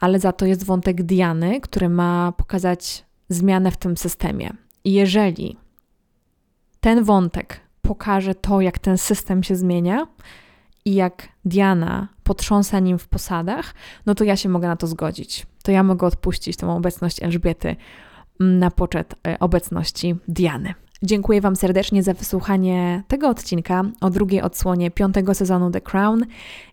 ale 0.00 0.18
za 0.18 0.32
to 0.32 0.46
jest 0.46 0.64
wątek 0.64 1.02
Diany, 1.02 1.60
który 1.60 1.88
ma 1.88 2.32
pokazać 2.32 3.04
zmianę 3.28 3.70
w 3.70 3.76
tym 3.76 3.96
systemie. 3.96 4.50
I 4.84 4.92
jeżeli 4.92 5.56
ten 6.80 7.04
wątek 7.04 7.60
pokaże 7.82 8.34
to, 8.34 8.60
jak 8.60 8.78
ten 8.78 8.98
system 8.98 9.42
się 9.42 9.56
zmienia 9.56 10.06
i 10.84 10.94
jak 10.94 11.28
Diana 11.44 12.08
potrząsa 12.22 12.80
nim 12.80 12.98
w 12.98 13.08
posadach, 13.08 13.74
no 14.06 14.14
to 14.14 14.24
ja 14.24 14.36
się 14.36 14.48
mogę 14.48 14.68
na 14.68 14.76
to 14.76 14.86
zgodzić. 14.86 15.46
To 15.66 15.72
ja 15.72 15.82
mogę 15.82 16.06
odpuścić 16.06 16.56
tą 16.56 16.76
obecność 16.76 17.22
Elżbiety 17.22 17.76
na 18.40 18.70
poczet 18.70 19.14
e, 19.26 19.38
obecności 19.38 20.14
Diany. 20.28 20.74
Dziękuję 21.02 21.40
Wam 21.40 21.56
serdecznie 21.56 22.02
za 22.02 22.14
wysłuchanie 22.14 23.02
tego 23.08 23.28
odcinka 23.28 23.84
o 24.00 24.10
drugiej 24.10 24.42
odsłonie 24.42 24.90
piątego 24.90 25.34
sezonu 25.34 25.70
The 25.70 25.80
Crown. 25.80 26.26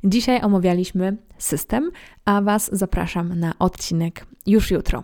Dzisiaj 0.03 0.41
omawialiśmy 0.41 1.17
system, 1.37 1.91
a 2.25 2.41
Was 2.41 2.69
zapraszam 2.73 3.39
na 3.39 3.53
odcinek 3.59 4.25
już 4.45 4.71
jutro. 4.71 5.03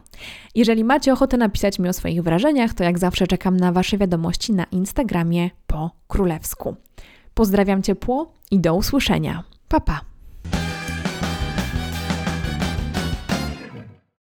Jeżeli 0.55 0.83
macie 0.83 1.13
ochotę 1.13 1.37
napisać 1.37 1.79
mi 1.79 1.89
o 1.89 1.93
swoich 1.93 2.23
wrażeniach, 2.23 2.73
to 2.73 2.83
jak 2.83 2.99
zawsze 2.99 3.27
czekam 3.27 3.57
na 3.57 3.71
Wasze 3.71 3.97
wiadomości 3.97 4.53
na 4.53 4.63
Instagramie 4.63 5.49
po 5.67 5.91
królewsku. 6.07 6.75
Pozdrawiam 7.33 7.83
ciepło 7.83 8.31
i 8.51 8.59
do 8.59 8.75
usłyszenia. 8.75 9.43
Pa 9.67 9.79
pa! 9.79 10.18